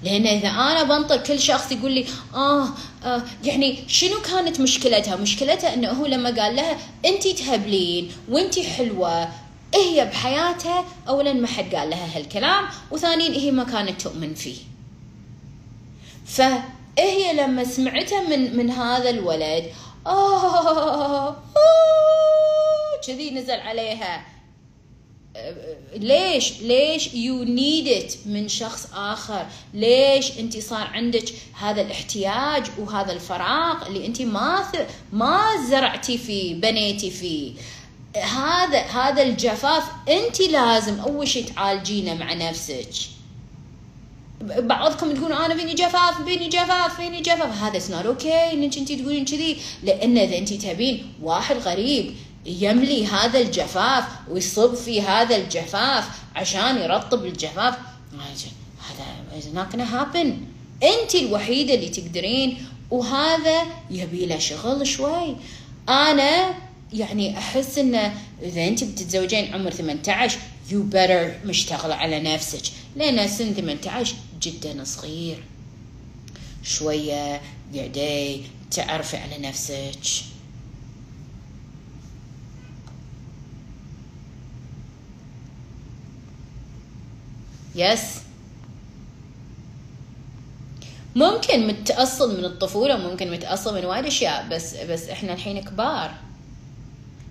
[0.03, 2.69] لأن إذا أنا بنطر كل شخص يقول لي آه,
[3.05, 9.29] آه يعني شنو كانت مشكلتها؟ مشكلتها إنه هو لما قال لها أنت تهبلين وأنت حلوة
[9.75, 14.57] هي بحياتها اولا ما حد قال لها هالكلام وثانيا هي ما كانت تؤمن فيه.
[16.27, 19.65] فهي لما سمعتها من من هذا الولد
[20.07, 21.37] آه,
[23.07, 24.36] كذي نزل عليها
[25.97, 31.25] ليش ليش يو نيد ات من شخص آخر؟ ليش أنت صار عندك
[31.59, 34.73] هذا الاحتياج وهذا الفراغ اللي أنت ما
[35.13, 37.53] ما زرعتي فيه بنيتي فيه؟
[38.17, 42.89] هذا هذا الجفاف أنت لازم أول شيء تعالجينه مع نفسك.
[44.41, 47.63] بعضكم تقولون أنا فيني جفاف فيني جفاف فيني جفاف.
[47.63, 52.15] هذا سنار أوكي إنك أنت تقولين كذي لأن إذا أنت تبين واحد غريب
[52.47, 56.05] يملي هذا الجفاف ويصب في هذا الجفاف
[56.37, 57.75] عشان يرطب الجفاف.
[58.89, 60.27] هذا is not gonna happen.
[60.83, 65.37] انت الوحيدة اللي تقدرين وهذا يبي له شغل شوي.
[65.89, 66.55] أنا
[66.93, 70.39] يعني أحس انه إذا أنت بتتزوجين عمر 18
[70.71, 72.63] يو بيتر مشتغله على نفسك
[72.97, 75.43] لأن سن 18 جدا صغير.
[76.63, 77.41] شوية
[77.75, 79.99] قعدي تعرفي على نفسك.
[87.77, 88.01] yes
[91.17, 96.15] ممكن متأصل من الطفولة ممكن متأصل من وايد أشياء بس بس إحنا الحين كبار.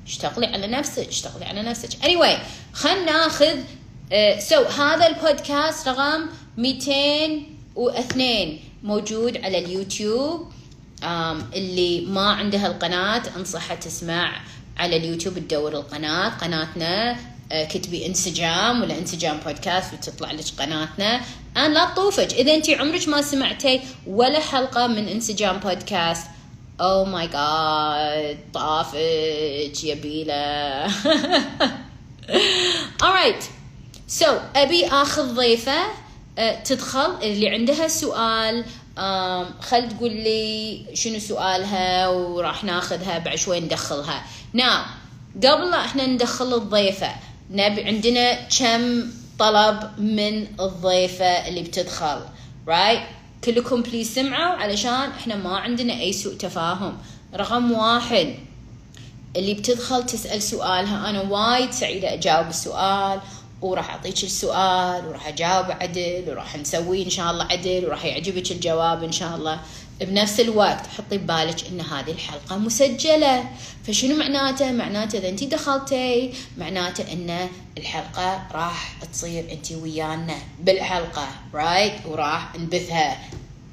[0.05, 1.89] اشتغلي على نفسك اشتغلي على نفسك.
[1.89, 2.37] Anyway
[2.73, 3.59] خلنا ناخذ
[4.39, 6.25] so uh, so, هذا البودكاست رقم
[6.57, 10.51] 202 موجود على اليوتيوب.
[11.53, 14.41] اللي ما عندها القناة انصحها تسمع
[14.77, 17.11] على اليوتيوب تدور القناة قناتنا.
[17.11, 17.17] آه،
[17.51, 21.21] كتبي انسجام ولا انسجام بودكاست وتطلع لك قناتنا.
[21.57, 26.27] أنا لا تطوفك إذا انت عمرك ما سمعتي ولا حلقة من انسجام بودكاست
[26.81, 30.87] أو ماي جاد طافك يا بيلا
[33.03, 33.43] alright
[34.19, 35.83] so أبي آخذ ضيفة
[36.37, 38.65] uh, تدخل اللي عندها سؤال.
[39.61, 44.23] خل تقول لي شنو سؤالها وراح ناخذها بعد شوي ندخلها.
[44.57, 44.77] Now
[45.37, 47.09] قبل إحنا ندخل الضيفة
[47.55, 49.03] نبي عندنا كم
[49.39, 52.19] طلب من الضيفة اللي بتدخل
[52.67, 52.99] right?
[53.45, 56.97] كلكم بليز سمعوا علشان إحنا ما عندنا أي سوء تفاهم
[57.35, 58.35] رقم واحد
[59.35, 63.19] اللي بتدخل تسأل سؤالها أنا وايد سعيدة أجاوب السؤال
[63.61, 69.03] وراح أعطيك السؤال وراح أجاوب عدل وراح نسوي إن شاء الله عدل وراح يعجبك الجواب
[69.03, 69.59] إن شاء الله
[70.01, 73.43] بنفس الوقت حطي ببالك إن هذه الحلقة مسجلة.
[73.87, 81.93] فشنو معناته؟ معناته إذا انت دخلتي معناته إن الحلقة راح تصير انت ويانا بالحلقة رايت?
[82.05, 83.17] وراح نبثها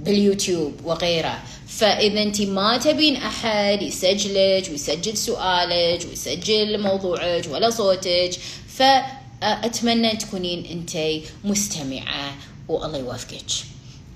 [0.00, 8.30] باليوتيوب وغيره فإذا انت ما تبين أحد يسجلك ويسجل سؤالك ويسجل موضوعك ولا صوتك
[8.68, 12.34] فاتمنى تكونين انت مستمعة
[12.68, 13.50] والله يوفقك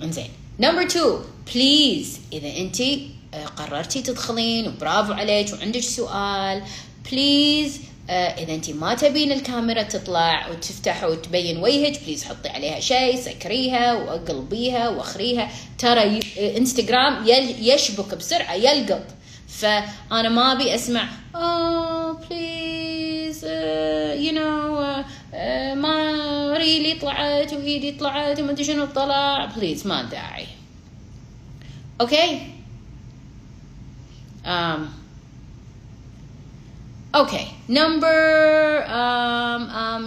[0.02, 0.30] انزين.
[0.60, 1.04] number 2
[1.54, 2.82] please إذا أنت
[3.56, 6.62] قررتي تدخلين وبرافو عليك وعندك سؤال
[7.10, 7.80] please
[8.10, 13.94] آه إذا أنت ما تبين الكاميرا تطلع وتفتح وتبين وجهك please حطي عليها شيء سكريها
[13.94, 15.50] واقلبيها وأخريها.
[15.78, 16.20] ترى
[16.56, 17.26] انستغرام
[17.60, 19.04] يشبك بسرعة يلقط.
[19.48, 21.08] فأنا ما أبي أسمع
[23.42, 25.04] uh, you know uh,
[25.74, 30.46] ما ريلي طلعت وايدي طلعت وما ادري شنو طلع please ما داعي
[32.00, 32.40] okay?
[34.44, 34.80] Um,
[37.14, 37.46] okay.
[37.68, 38.86] number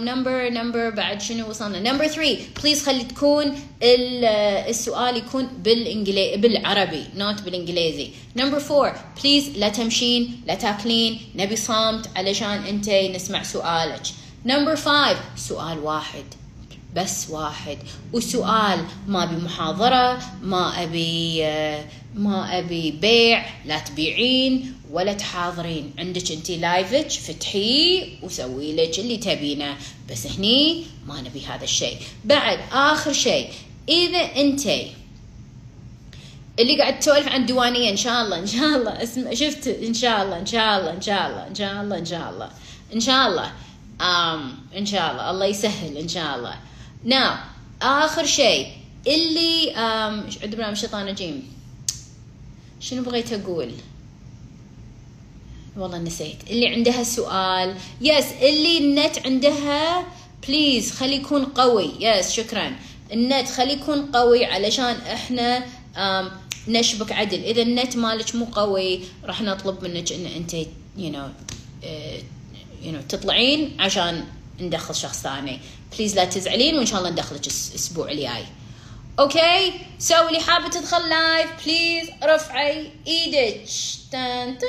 [0.04, 7.42] number number بعد شنو وصلنا؟ number 3 please خلي تكون السؤال يكون بالانجليزي بالعربي not
[7.42, 8.10] بالإنجليزي.
[8.36, 11.20] number 4 please لا تمشين لا تاكلين.
[11.34, 14.02] نبي صامت علشان أنت نسمع سؤالك.
[14.44, 16.24] number 5 سؤال واحد.
[16.96, 17.78] بس واحد.
[18.12, 21.42] وسؤال ما أبي محاضرة ما أبي
[22.14, 25.92] ما أبي بيع لا تبيعين ولا تحاضرين.
[25.98, 29.76] عندك أنت live ك فتحيه وسوي لك اللي تبينه.
[30.10, 31.96] بس هني ما نبي هذا الشيء.
[32.24, 33.48] بعد آخر شيء.
[33.88, 34.92] إذا انتي
[36.58, 40.22] اللي قاعد تسولف عن ديوانيه إن شاء الله إن شاء الله اسم شفت؟ إن شاء
[40.22, 42.50] الله إن شاء الله إن شاء الله إن شاء الله إن شاء الله
[42.94, 43.52] إن شاء الله.
[44.00, 46.54] Um, ان شاء الله الله يسهل ان شاء الله
[47.04, 47.34] now
[47.82, 48.66] آخر شيء
[49.06, 51.52] اللي um, عند برنامج الشيطان الرجيم.
[52.80, 53.72] شنو بغيت أقول؟
[55.76, 56.50] والله نسيت.
[56.50, 57.76] اللي عندها سؤال.
[58.00, 60.06] yes اللي النت عندها
[60.48, 61.90] please خلي يكون قوي.
[62.00, 62.76] yes شكرا.
[63.12, 65.66] النت خلي يكون قوي علشان إحنا
[66.68, 67.44] نشبك عدل.
[67.44, 70.56] إذا النت مالك مو قوي راح نطلب منك إن أنت
[70.96, 71.28] you know,
[71.82, 71.86] uh,
[72.82, 74.24] you know, تطلعين عشان
[74.60, 75.60] ندخل شخص ثاني.
[75.96, 78.44] please لا تزعلين وإن شاء الله ندخلك الأسبوع الجاي.
[79.18, 83.68] okay so اللي حابة تدخل live please رفعي إيدك.
[84.12, 84.68] تان تان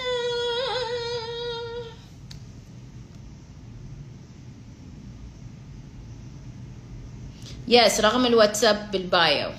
[7.68, 9.52] yes رقم الواتساب بال bio.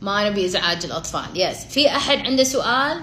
[0.00, 1.26] ما نبي إزعاج الأطفال.
[1.34, 3.00] يس في أحد عنده سؤال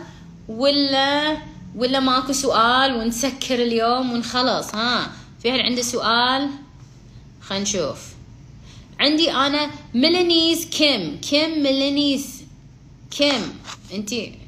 [0.48, 1.38] ولا
[1.78, 6.50] ولا ماكو سؤال ونسكر اليوم ونخلص ها؟ في أحد عنده سؤال؟
[7.42, 8.16] خلينا نشوف.
[9.00, 12.46] عندي أنا ميلانيز كيم كيم ميلانيز
[13.12, 13.64] كيم.
[13.94, 14.40] انتي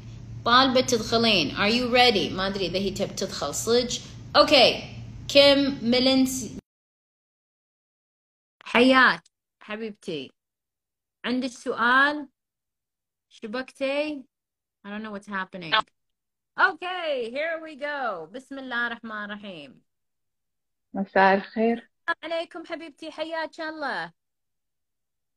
[0.44, 1.56] طالبة تدخلين.
[1.56, 2.32] Are you ready?
[2.32, 3.54] ما أدري إذا هي تبي تدخل.
[3.54, 3.98] صج
[4.36, 4.94] أوكي
[5.28, 6.56] كيم ميلانس
[8.64, 9.22] حياك
[9.62, 10.30] حبيبتي.
[11.24, 12.28] عندك سؤال؟
[13.28, 14.24] شبكتي؟
[14.86, 15.99] I don't know what's happening.
[16.58, 18.26] Okay here we go.
[18.34, 19.82] بسم الله الرحمن الرحيم
[20.94, 21.90] مساء الخير.
[22.24, 24.12] عليكم حبيبتي حياك الله.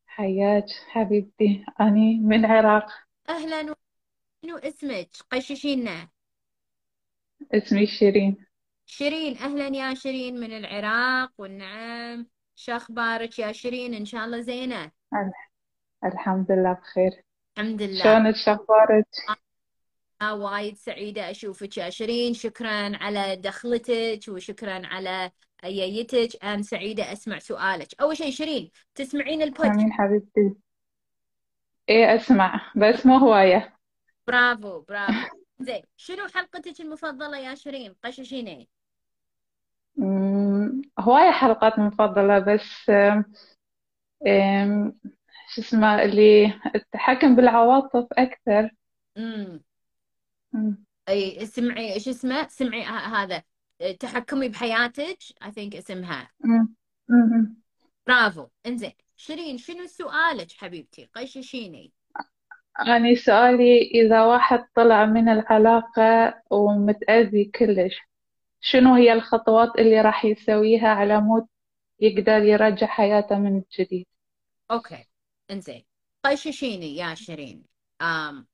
[0.07, 1.65] حياك حبيبتي.
[1.81, 2.91] أني من العراق
[3.29, 3.75] أهلا
[4.43, 6.07] شنو اسمك قششينا
[7.53, 8.45] اسمي شيرين.
[8.85, 12.27] شيرين أهلا يا شيرين من العراق والنعم.
[12.55, 14.91] شو أخبارك يا شيرين؟ إن شاء الله زينة.
[16.03, 17.23] الحمد لله بخير.
[17.57, 18.03] الحمد لله.
[18.03, 19.07] شلونك؟ شخبارك
[20.31, 25.31] وايد سعيدة أشوفك يا شيرين شكرا على دخلتك وشكرا على
[25.63, 26.43] أييتك.
[26.43, 27.87] أنا سعيدة أسمع سؤالك.
[28.01, 30.55] أول شيء شيرين تسمعين البودكاست؟ أمين حبيبتي.
[31.89, 33.73] إيه أسمع بس مو هواية.
[34.27, 35.37] برافو برافو.
[35.67, 38.69] زين شنو حلقتك المفضلة يا شيرين؟ قششيني.
[40.99, 42.91] هواية حلقات مفضلة بس
[45.47, 48.69] شو اسمه اللي التحكم بالعواطف أكثر.
[49.17, 49.63] أمم،
[51.09, 53.43] اي سمعي إيش اسمه؟ سمعي ه- هذا.
[53.99, 56.31] تحكمي بحياتك I think اسمها.
[58.07, 58.47] برافو.
[58.65, 58.91] انزين.
[59.15, 61.91] شيرين شنو سؤالك حبيبتي؟ قششيني
[62.79, 67.99] أنا سؤالي إذا واحد طلع من العلاقة ومتأذي كلش
[68.61, 71.47] شنو هي الخطوات اللي راح يسويها على مود
[71.99, 74.05] يقدر يرجع حياته من جديد؟
[74.71, 75.05] okay.
[75.51, 75.85] انزين.
[76.25, 77.63] قشيني يا شيرين.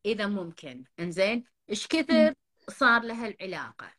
[0.05, 0.83] إذا ممكن.
[0.99, 1.45] انزين.
[1.69, 2.33] إيش كثر
[2.69, 3.93] صار لها العلاقة؟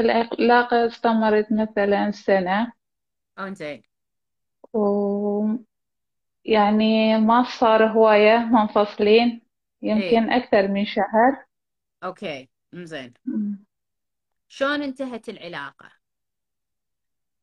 [0.00, 2.72] العلاقة استمرت مثلا سنة.
[3.38, 3.82] أنزين.
[4.72, 5.46] و
[6.44, 9.42] يعني ما صار هواية منفصلين
[9.82, 9.90] إيه.
[9.90, 11.44] يمكن أكثر من شهر.
[12.04, 13.14] okay أنزين.
[14.48, 15.92] شلون انتهت العلاقة؟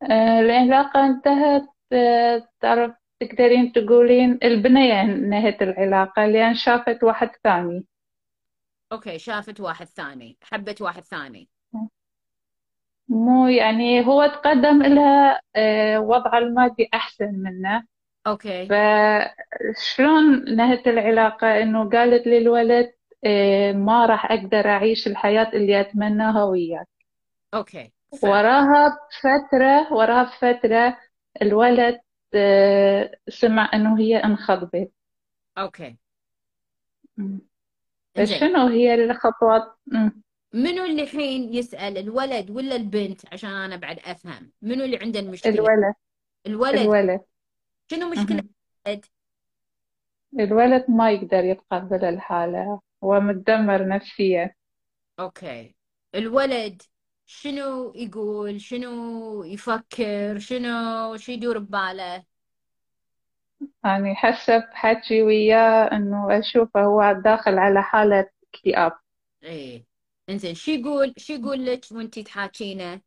[0.04, 7.86] آه، العلاقة انتهت آه، تعرف تقدرين تقولين البنية انتهت العلاقة لأن شافت واحد ثاني.
[8.92, 11.50] okay شافت واحد ثاني حبت واحد ثاني.
[13.10, 17.84] مو يعني هو تقدم لها آه، وضع المادي أحسن منه.
[18.28, 18.68] okay.
[18.68, 22.94] فشلون نهت العلاقة؟ إنه قالت للولد
[23.26, 26.88] آه، ما راح أقدر أعيش الحياة اللي أتمناها وياك.
[27.54, 27.92] okay
[28.22, 30.98] فهم وراها بفترة وراها بفترة
[31.42, 32.00] الولد
[33.30, 34.92] سمع إنه هي انخطبت
[35.58, 35.98] okay.
[38.16, 39.64] فشنو هي الخطوات.
[40.54, 44.52] منو اللي الحين يسأل الولد ولا البنت؟ عشان أنا بعد أفهم.
[44.62, 45.94] منو اللي عنده المشكلة؟ الولد.
[46.48, 46.80] الولد.
[46.80, 47.22] الولد.
[47.92, 48.50] شنو مشكلة مهم.
[48.88, 49.06] الولد
[50.40, 52.82] الولد ما يقدر يتقبل الحالة.
[53.04, 54.54] هو متدمر نفسيا.
[55.20, 55.76] أوكي.
[56.16, 56.82] الولد
[57.30, 62.24] شنو يقول؟ شنو يفكر؟ شنو؟ شو يدور بباله؟
[63.84, 68.92] يعني حسب حكي وياه إنه أشوفه هو داخل على حالة اكتئاب.
[69.44, 69.86] إيه.
[70.30, 73.02] إنزين شو يقول؟ شو يقول لك وانتي تحاكينه؟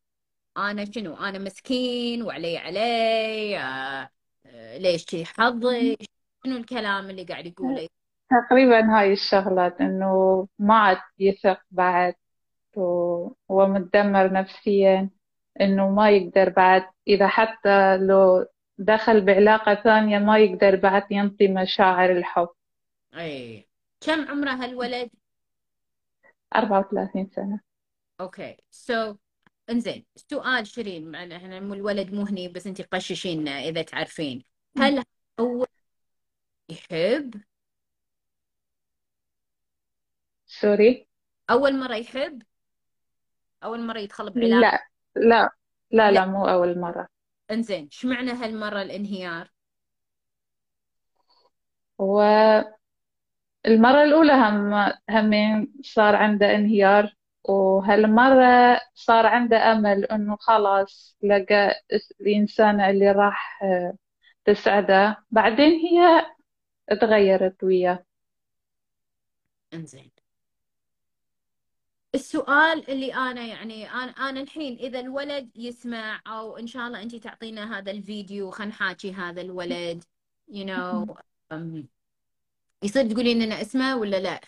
[0.56, 4.10] أنا شنو؟ أنا مسكين وعلي علي آه
[4.46, 5.96] آه ليش شي حظي
[6.44, 7.88] شنو الكلام اللي قاعد يقوله؟
[8.30, 12.14] تقريبا هاي الشغلات إنه ما عاد يثق بعد.
[12.76, 15.10] وهو متدمر نفسيا
[15.60, 16.84] إنه ما يقدر بعد.
[17.08, 18.46] إذا حتى لو
[18.78, 22.48] دخل بعلاقة ثانية ما يقدر بعد ينطي مشاعر الحب.
[23.14, 23.68] اي
[24.00, 25.10] كم عمره هالولد؟
[26.56, 27.60] 34 سنة.
[28.20, 28.56] okay.
[28.70, 29.16] so so,
[29.70, 34.44] إنزين سؤال شيرين إحنا الولد مو هني بس انت قششين إذا تعرفين.
[34.78, 35.04] هل
[35.40, 35.66] هو
[36.68, 37.34] يحب؟
[40.46, 41.06] sorry؟
[41.50, 42.42] أول مرة يحب؟
[43.64, 44.78] أول مرة يدخل بعلاقة لا
[45.16, 45.50] لا
[45.90, 46.26] لا لا.
[46.26, 47.08] مو أول مرة.
[47.50, 49.50] إنزين إيش معنى هالمرة الانهيار؟
[51.98, 52.74] والمرة
[54.04, 57.14] الأولى هم همين صار عنده انهيار
[57.48, 61.74] وهالمرة صار عنده أمل إنه خلاص لقى
[62.20, 63.94] الإنسانة اللي راح آه،
[64.44, 65.24] تسعده.
[65.30, 66.26] بعدين هي
[67.00, 68.04] تغيرت وياه.
[69.74, 70.10] إنزين.
[72.14, 77.16] السؤال اللي أنا يعني أنا أنا الحين إذا الولد يسمع أو إن شاء الله انت
[77.16, 80.04] تعطينا هذا الفيديو خلينا نحاكي هذا الولد
[80.50, 81.14] you know
[81.54, 81.84] um,
[82.82, 84.40] يصير تقولين لنا اسمه ولا لا؟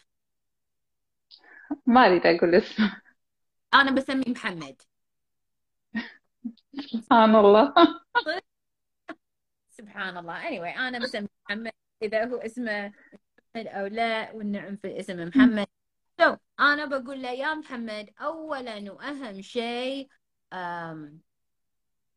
[1.87, 3.01] ما أريد أقول اسمه.
[3.75, 4.83] أنا بسميه محمد.
[6.93, 7.75] سبحان الله.
[9.79, 10.43] سبحان الله.
[10.43, 11.73] Anyway أنا بسميه محمد.
[12.03, 12.93] إذا هو اسمه
[13.55, 15.67] محمد أو لا والنعم في الاسم محمد.
[16.21, 20.09] So أنا بقول له يا محمد اولا وأهم شيء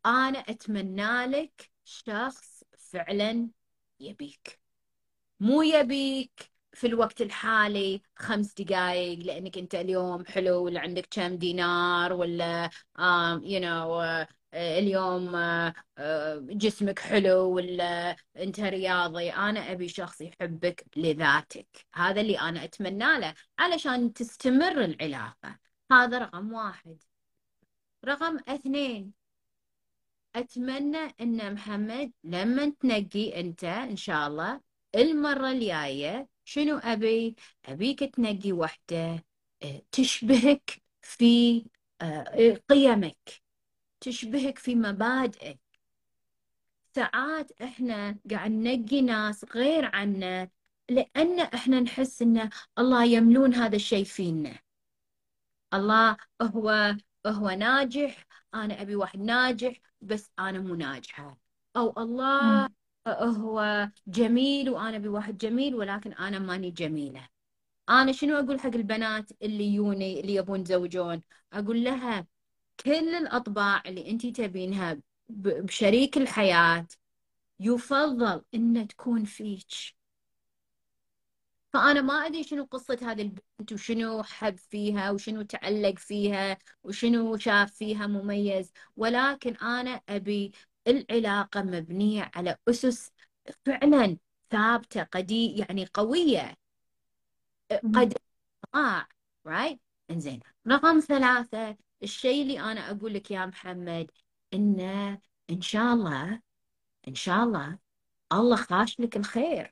[0.05, 3.49] أنا أتمنى لك شخص فعلا
[3.99, 4.59] يبيك.
[5.39, 12.13] مو يبيك في الوقت الحالي خمس دقائق لأنك أنت اليوم حلو ولا عندك كم دينار
[12.13, 12.69] ولا
[12.99, 14.25] um, you know
[14.55, 21.67] اليوم uh, uh, جسمك حلو ولا أنت رياضي أنا أبي شخص يحبك لذاتك.
[21.93, 25.59] هذا اللي أنا أتمنى له علشان تستمر العلاقة.
[25.91, 26.97] هذا رقم واحد.
[28.05, 29.13] رقم اثنين
[30.35, 34.61] أتمنى أن محمد لما تنقي أنت إن شاء الله
[34.95, 37.35] المرة الجاية شنو أبي؟
[37.65, 39.25] أبيك تنقي وحدة
[39.63, 41.65] آه، تشبهك في
[42.01, 43.44] آه، قيمك.
[44.05, 45.59] تشبهك في مبادئك.
[46.95, 50.49] ساعات إحنا قاعد ننقي ناس غير عنا
[50.89, 52.49] لأن إحنا نحس إن
[52.79, 54.59] الله يملون هذا الشيء فينا.
[55.73, 56.95] الله هو
[57.27, 61.37] هو ناجح أنا أبي واحد ناجح بس أنا مو ناجحة.
[61.77, 62.69] أو الله.
[63.07, 67.27] هو جميل وأنا أبي واحد جميل ولكن أنا ماني جميلة.
[67.89, 71.21] أنا شنو أقول حق البنات اللي يوني اللي يبون يتزوجون؟
[71.53, 72.25] أقول لها
[72.79, 74.97] كل الأطباع اللي أنت تبينها
[75.29, 76.87] بشريك الحياة
[77.59, 79.67] يفضل ان تكون فيك.
[81.73, 87.73] فأنا ما أدري شنو قصة هذه البنت وشنو حب فيها وشنو تعلق فيها وشنو شاف
[87.73, 88.71] فيها مميز.
[88.97, 90.51] ولكن أنا أبي
[90.87, 93.11] العلاقة مبنية على أسس
[93.65, 94.17] فعلا
[94.51, 96.55] ثابتة قدي يعني قوية.
[97.93, 98.13] قد
[98.75, 99.07] آه
[99.45, 99.79] رايت
[100.11, 104.11] إنزين رقم ثلاثة الشيء اللي أنا أقول لك يا محمد
[104.53, 106.41] إنه إن شاء الله
[107.07, 107.79] إن شاء الله
[108.33, 109.65] الله خاش لك الخير.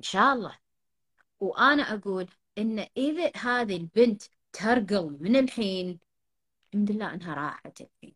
[0.00, 0.58] إن شاء الله.
[1.40, 5.98] وأنا أقول إن إذا هذه البنت ترقل من الحين
[6.74, 8.14] الحمد لله إنها راحت الحين.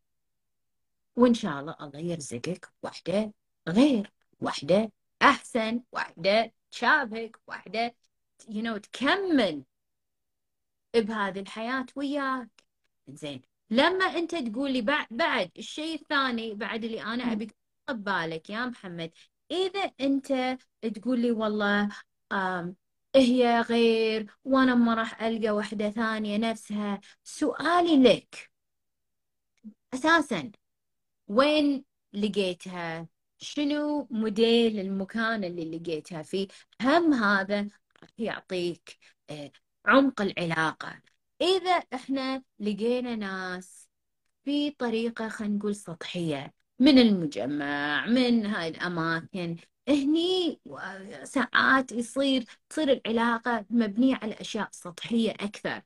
[1.17, 3.33] وإن شاء الله الله يرزقك واحدة
[3.69, 4.93] غير واحدة
[5.23, 7.95] أحسن واحدة تشابهك واحدة
[8.49, 9.65] you know تكمل
[10.97, 12.58] بهذه الحياة وياك.
[13.09, 13.43] زين.
[13.71, 17.03] لما أنت تقول لي بعد بعد الشيء الثاني بعد اللي.
[17.33, 17.57] أبي تحط
[17.91, 19.11] ببالك يا محمد
[19.51, 20.59] إذا أنت
[20.95, 21.89] تقول لي والله
[23.17, 28.51] هي غير وأنا ما راح ألقى واحدة ثانية نفسها سؤالي لك.
[29.95, 30.53] أساسا
[31.29, 36.49] وين لقيتها؟ شنو موديل المكان اللي لقيتها فيه؟
[36.83, 37.69] هم هذا
[38.03, 38.99] راح يعطيك
[39.31, 39.51] آه،
[39.87, 41.03] عمق العلاقة.
[41.41, 43.89] إذا إحنا لقينا ناس
[44.45, 49.57] في طريقة خلينا نقول سطحية من المجمع من هاي الأماكن
[49.89, 50.61] هني
[51.25, 55.83] ساعات يصير تصير العلاقة مبنية على أشياء سطحية أكثر.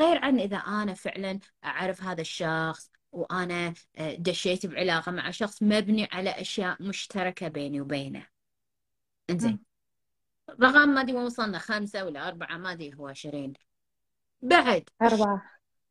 [0.00, 6.08] غير عن إذا أنا فعلا أعرف هذا الشخص وأنا آه، دشيت بعلاقة مع شخص مبني
[6.12, 8.26] على أشياء مشتركة بيني وبينه.
[9.30, 9.58] إنزين.
[10.50, 13.52] رقم ما أدري وين وصلنا خمسة ولا أربعة ما أدري هو شيرين
[14.46, 15.42] بعد أربعة.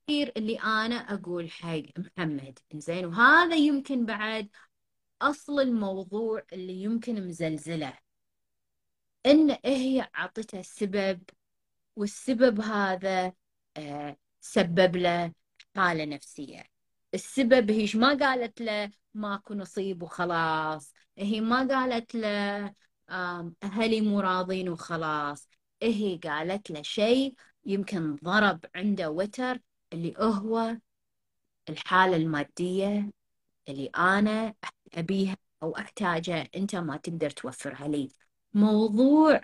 [0.09, 2.59] الشيء اللي أنا أقول حق محمد.
[2.73, 4.49] إنزين وهذا يمكن بعد
[5.21, 7.97] أصل الموضوع اللي يمكن مزلزله.
[9.25, 11.23] إن هي عطته السبب
[11.95, 13.33] والسبب هذا
[13.77, 15.33] آه، سبب له
[15.75, 16.63] حالة نفسية.
[17.13, 20.93] السبب هيش ما قالت له ماكو نصيب وخلاص.
[21.17, 22.73] هي ما قالت له
[23.63, 25.49] أهلي مو راضين وخلاص.
[25.83, 27.35] هي قالت له شيء
[27.65, 29.59] يمكن ضرب عنده وتر
[29.93, 30.77] اللي هو
[31.69, 33.11] الحالة المادية
[33.69, 34.53] اللي أنا
[34.93, 38.09] أبيها أو أحتاجها أنت ما تقدر توفرها لي.
[38.53, 39.41] موضوع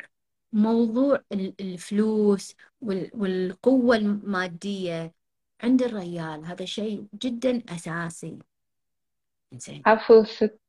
[0.53, 5.13] موضوع الفلوس والقوة المادية
[5.63, 8.39] عند الرجال هذا شيء جدا أساسي.
[9.53, 10.59] زين عفوا ست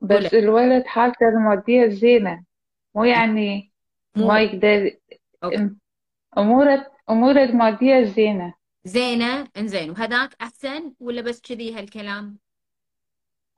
[0.00, 2.44] بس الولد حالته المادية زينة
[2.94, 3.72] مو يعني
[4.16, 4.96] ما يقدر
[6.38, 8.54] أموره أموره المادية زينة.
[8.84, 12.38] زينة؟ انزين وهذاك أحسن ولا بس كذي هالكلام؟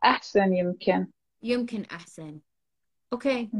[0.05, 1.07] أحسن يمكن.
[1.43, 2.41] يمكن أحسن.
[3.12, 3.51] أوكي.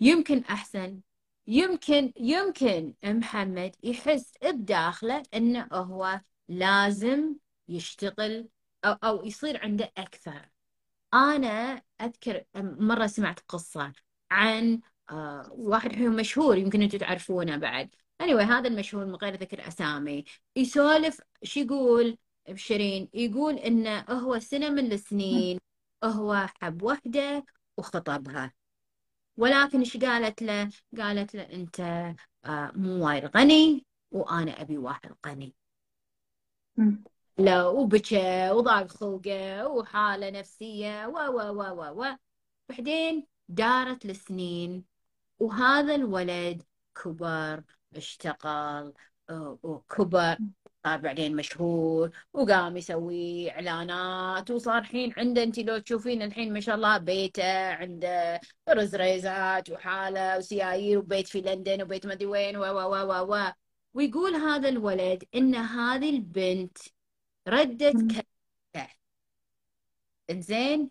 [0.00, 1.00] يمكن أحسن.
[1.46, 7.34] يمكن يمكن محمد يحس بداخله إنه هو لازم
[7.68, 8.48] يشتغل
[8.84, 10.48] أو أو يصير عنده أكثر.
[11.14, 13.92] أنا أذكر مرة سمعت قصة
[14.30, 14.80] عن
[15.10, 17.94] آه واحد مشهور يمكن أنتم تعرفونه بعد.
[18.22, 20.24] Anyway هذا المشهور من غير ذكر أسامي.
[20.56, 22.18] يسولف شو يقول
[22.48, 25.58] بشيرين يقول إنه هو سنة من السنين
[26.04, 27.44] هو حب وحدة
[27.76, 28.52] وخطبها
[29.36, 31.80] ولكن إيش قالت له؟ قالت له أنت
[32.44, 35.54] آه، مو وايد غني وأنا أبي واحد غني.
[37.38, 42.16] لا وبكى وضاق خلقه وحاله نفسية و و و و و.
[42.68, 44.84] بعدين دارت السنين
[45.38, 46.62] وهذا الولد
[46.94, 47.62] كبر
[47.96, 48.92] اشتغل
[49.62, 50.36] وكبر
[50.84, 56.74] صار بعدين مشهور وقام يسوي إعلانات وصار الحين عنده انت لو تشوفين الحين ما شاء
[56.74, 62.80] الله بيته عنده رزريزات وحالة وسيايير وبيت في لندن وبيت ما أدري وين و و
[62.92, 63.52] و و
[63.94, 66.78] ويقول هذا الولد إن هذه البنت
[67.48, 68.92] ردت كلمته.
[70.30, 70.90] إنزين؟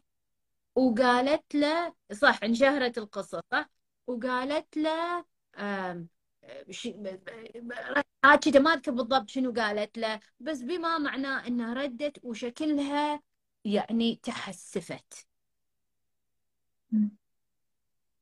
[0.76, 3.70] وقالت له صح انشهرت القصة صح؟
[4.08, 5.26] وقالت له
[8.26, 13.22] هاكي ما أذكر بالضبط شنو قالت له بس بما معناه إنها ردت وشكلها
[13.66, 15.28] يعني تحسفت.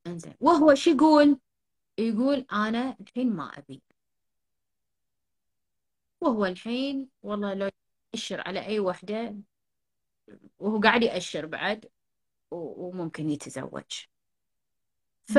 [0.06, 0.34] إنزين.
[0.40, 1.38] وهو شو يقول؟
[1.98, 3.82] يقول أنا الحين ما أبي.
[6.20, 7.70] وهو الحين والله لو
[8.14, 9.36] يأشر على أي وحدة
[10.58, 11.90] وهو قاعد يأشر بعد
[12.50, 14.04] وممكن يتزوج.
[15.24, 15.38] ف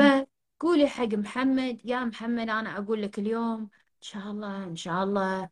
[0.62, 5.48] قولي حق محمد يا محمد أنا أقول لك اليوم إن شاء الله إن شاء الله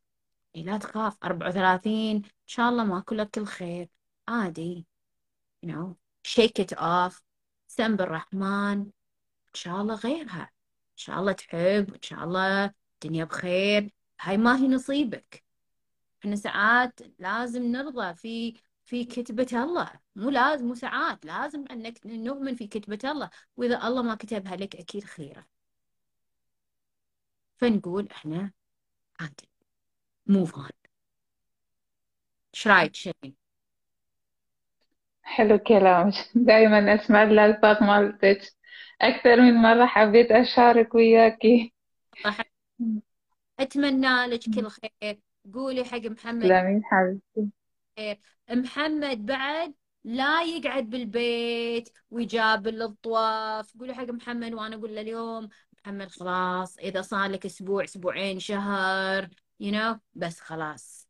[0.54, 3.88] لا تخاف 34 إن شاء الله ماكو لك الخير.
[4.28, 4.86] عادي
[5.66, 5.96] you know
[6.28, 7.22] shake it off
[7.66, 10.42] سم بالرحمن إن شاء الله غيرها.
[10.92, 13.90] إن شاء الله تحب إن شاء الله الدنيا بخير.
[14.20, 15.44] هاي ما هي نصيبك.
[16.20, 18.54] إحنا ساعات لازم نرضى في
[18.90, 19.90] في كتبة الله.
[20.16, 21.24] مو لازم مو ساعات.
[21.24, 23.30] لازم أنك نؤمن في كتبة الله.
[23.56, 25.46] وإذا الله ما كتبها لك أكيد خيرة.
[27.56, 28.52] فنقول إحنا
[29.20, 29.48] عادي.
[30.26, 30.68] موف اون
[32.54, 33.34] إيش رأيك شيرين؟
[35.22, 38.40] حلو كلامك دائما أسمع الألفاظ مالتك.
[39.00, 41.72] أكثر من مرة حبيت أشارك وياكي
[42.24, 42.40] صح.
[43.60, 45.20] أتمنى لك كل خير.
[45.54, 46.42] قولي حق محمد.
[46.42, 47.59] تسلمين حبيبتي.
[48.50, 49.74] محمد بعد
[50.04, 55.48] لا يقعد بالبيت ويجابل الطواف قولي حق محمد وأنا أقول له اليوم
[55.78, 59.28] محمد خلاص إذا صار لك أسبوع أسبوعين شهر
[59.62, 61.08] you know بس خلاص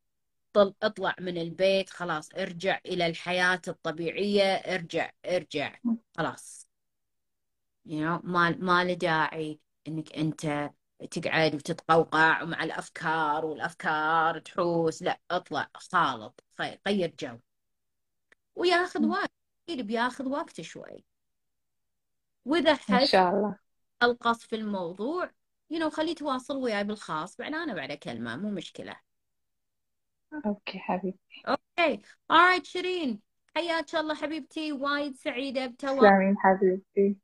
[0.52, 5.78] طل اطلع من البيت خلاص ارجع إلى الحياة الطبيعية ارجع ارجع
[6.16, 6.68] خلاص.
[7.86, 10.70] You know ما ما له داعي إنك أنت
[11.06, 15.02] تقعد وتتقوقع مع الأفكار والأفكار تحوس.
[15.02, 16.44] لا اطلع خالط
[16.86, 17.38] غير جو.
[18.56, 19.30] وياخذ وقت
[19.68, 21.04] بياخذ وقت شوي.
[22.44, 23.58] وإذا حس ان شاء الله.
[24.02, 25.30] ألقص في الموضوع
[25.70, 27.36] you you know, خليه يتواصل وياي بالخاص.
[27.36, 28.96] بعد أنا بعد أكلمه مو مشكلة.
[30.46, 32.02] okay حبيبتي okay.
[32.32, 33.20] Alright شيرين.
[33.56, 34.72] حياك الله حبيبتي.
[34.72, 37.16] وايد سعيدة بتواصل حبيبتي.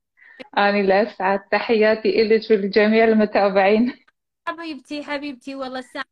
[0.59, 3.93] أنا لأسعد تحياتي إلك ولجميع المتابعين.
[4.49, 6.07] حبيبتي حبيبتي والله الساعة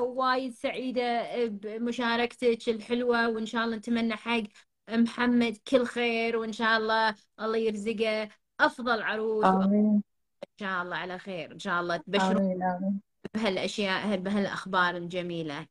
[0.00, 4.42] وايد سعيدة بمشاركتك الحلوة وإن شاء الله نتمنى حق
[4.90, 8.28] محمد كل خير وإن شاء الله الله يرزقه
[8.60, 10.02] أفضل عروس آمين.
[10.44, 13.00] إن شاء الله على خير إن شاء الله آمين
[13.34, 15.66] بهالأشياء بهالأخبار الجميلة.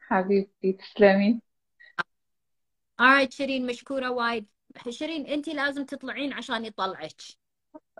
[0.00, 1.40] حبيبتي تسلمي.
[3.02, 4.46] Alright شيرين مشكورة وايد.
[4.88, 7.22] شيرين انت لازم تطلعين عشان يطلعك.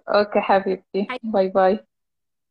[0.09, 1.07] okay حبيبتي.
[1.23, 1.87] bye bye.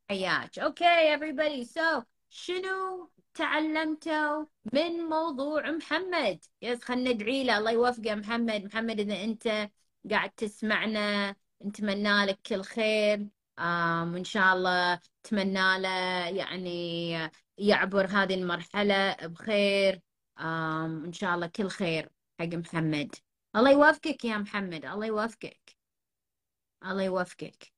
[0.09, 0.59] حياك.
[0.59, 1.65] okay everybody.
[1.65, 7.57] So شنو تعلمتوا من موضوع محمد؟ yes خلنا ندعي له.
[7.57, 8.65] الله يوفقه محمد.
[8.65, 9.69] محمد إذا أنت
[10.11, 11.35] قاعد تسمعنا
[11.65, 13.27] نتمنى لك كل خير.
[13.59, 15.89] آم وإن شاء الله أتمنى له
[16.27, 17.11] يعني
[17.57, 20.01] يعبر هذه المرحلة بخير.
[20.39, 23.15] آم إن شاء الله كل خير حق محمد.
[23.55, 25.75] الله يوفقك يا محمد الله يوفقك.
[26.85, 27.73] الله يوفقك.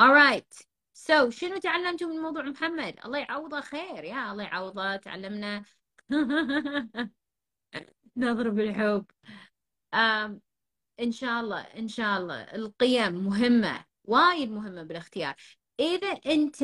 [0.00, 4.04] Alright so شنو تعلمتوا من موضوع محمد؟ الله يعوضه خير.
[4.04, 4.96] يا الله يعوضه.
[4.96, 5.64] تعلمنا.
[8.16, 9.06] نضرب الحب
[9.94, 10.40] آم
[11.00, 12.42] إن شاء الله إن شاء الله.
[12.42, 15.34] القيم مهمة وايد مهمة بالاختيار.
[15.80, 16.62] إذا أنت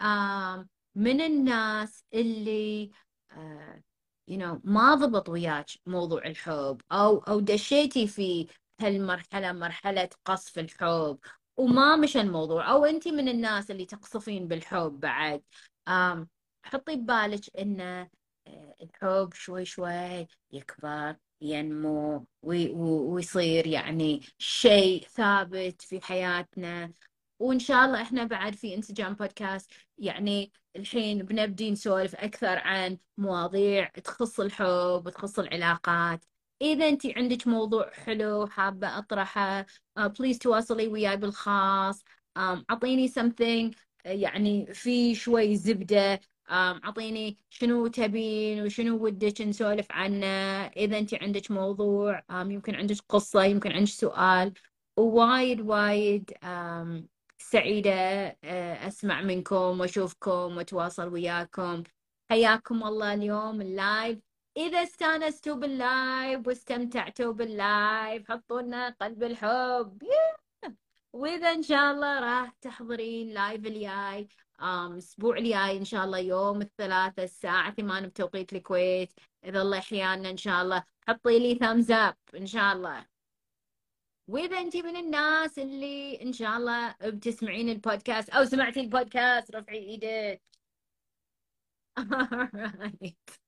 [0.00, 2.90] آم من الناس اللي
[3.30, 3.83] آه
[4.30, 8.46] you know ما ضبط وياك موضوع الحب أو أو دشيتي في
[8.80, 11.18] هالمرحلة مرحلة قصف الحب
[11.56, 12.70] وما مشى الموضوع.
[12.70, 15.42] أو أنت من الناس اللي تقصفين بالحب بعد.
[15.88, 16.28] آم
[16.64, 26.92] حطي ببالك إن آه، الحب شوي شوي يكبر ينمو ويصير يعني شيء ثابت في حياتنا.
[27.38, 33.88] وإن شاء الله إحنا بعد في انسجام بودكاست يعني الحين بنبدي نسولف أكثر عن مواضيع
[33.88, 36.24] تخص الحب وتخص العلاقات.
[36.62, 39.66] إذا أنت عندك موضوع حلو حابة أطرحه
[39.96, 42.04] بليز تواصلي وياي بالخاص.
[42.36, 46.20] أعطيني something يعني في شوي زبدة.
[46.48, 50.26] um, أعطيني شنو تبين وشنو ودك نسولف عنه.
[50.66, 54.52] إذا أنت عندك موضوع يمكن عندك قصة يمكن عندك سؤال.
[54.96, 56.30] ووايد وايد
[57.50, 61.82] سعيدة uh, أسمع منكم وأشوفكم وأتواصل وياكم.
[62.30, 64.18] حياكم الله اليوم ال live
[64.56, 70.02] إذا استانستوا بال live واستمتعتوا بال live حطوا لنا قلب الحب.
[71.12, 74.28] وإذا إن شاء الله راح تحضرين live الجاي
[74.62, 79.12] الأسبوع الجاي إن شاء الله يوم الثلاثاء الساعة 8 بتوقيت الكويت.
[79.44, 80.84] إذا الله يحيانا إن شاء الله.
[81.08, 83.13] حطي لي thumbs up إن شاء الله.
[84.28, 90.42] وإذا أنت من الناس اللي إن شاء الله بتسمعين البودكاست أو سمعتي البودكاست رفعي إيدك.
[92.00, 93.44] Alright.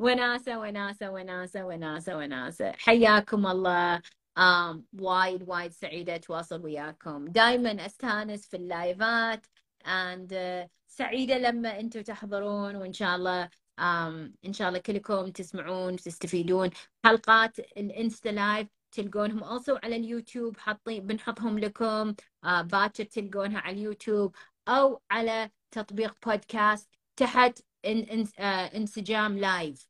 [0.00, 2.72] وناسة وناسة وناسة وناسة وناسة.
[2.72, 4.02] حياكم الله.
[4.38, 7.24] um وايد وايد سعيدة أتواصل وياكم.
[7.24, 9.46] دايما أستانس في اللايفات
[9.86, 15.92] and uh, سعيدة لما أنتم تحضرون وإن شاء الله um إن شاء الله كلكم تسمعون
[15.94, 16.70] وتستفيدون
[17.04, 22.14] حلقات ال Insta live تلقونهم also على اليوتيوب حاطين بنحطهم لكم
[22.44, 24.34] آه باكر تلقونها على اليوتيوب
[24.68, 29.88] أو على تطبيق بودكاست تحت إن إن آه انسجام live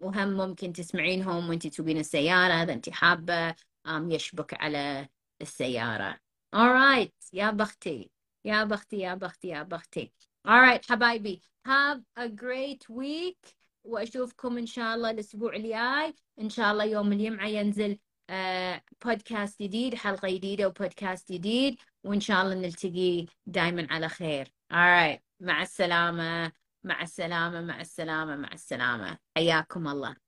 [0.00, 3.54] وهم ممكن تسمعينهم وأنت تسوقين السيارة إذا أنت حابة
[3.86, 5.08] آم، يشبك على
[5.42, 6.20] السيارة.
[6.56, 8.10] Alright يا بختي
[8.44, 10.12] يا بختي يا بختي يا بختي.
[10.48, 13.56] Alright حبايبي have a great week.
[13.86, 16.14] وأشوفكم إن شاء الله الأسبوع الجاي.
[16.40, 17.98] إن شاء الله يوم الجمعة ينزل
[18.30, 21.76] آه بودكاست جديد حلقة جديدة وبودكاست جديد.
[22.04, 24.46] وإن شاء الله نلتقي دايما على خير.
[24.72, 26.52] Alright مع السلامة.
[26.84, 27.60] مع السلامة.
[27.60, 28.36] مع السلامة.
[28.36, 29.18] مع السلامة.
[29.36, 30.25] حياكم الله.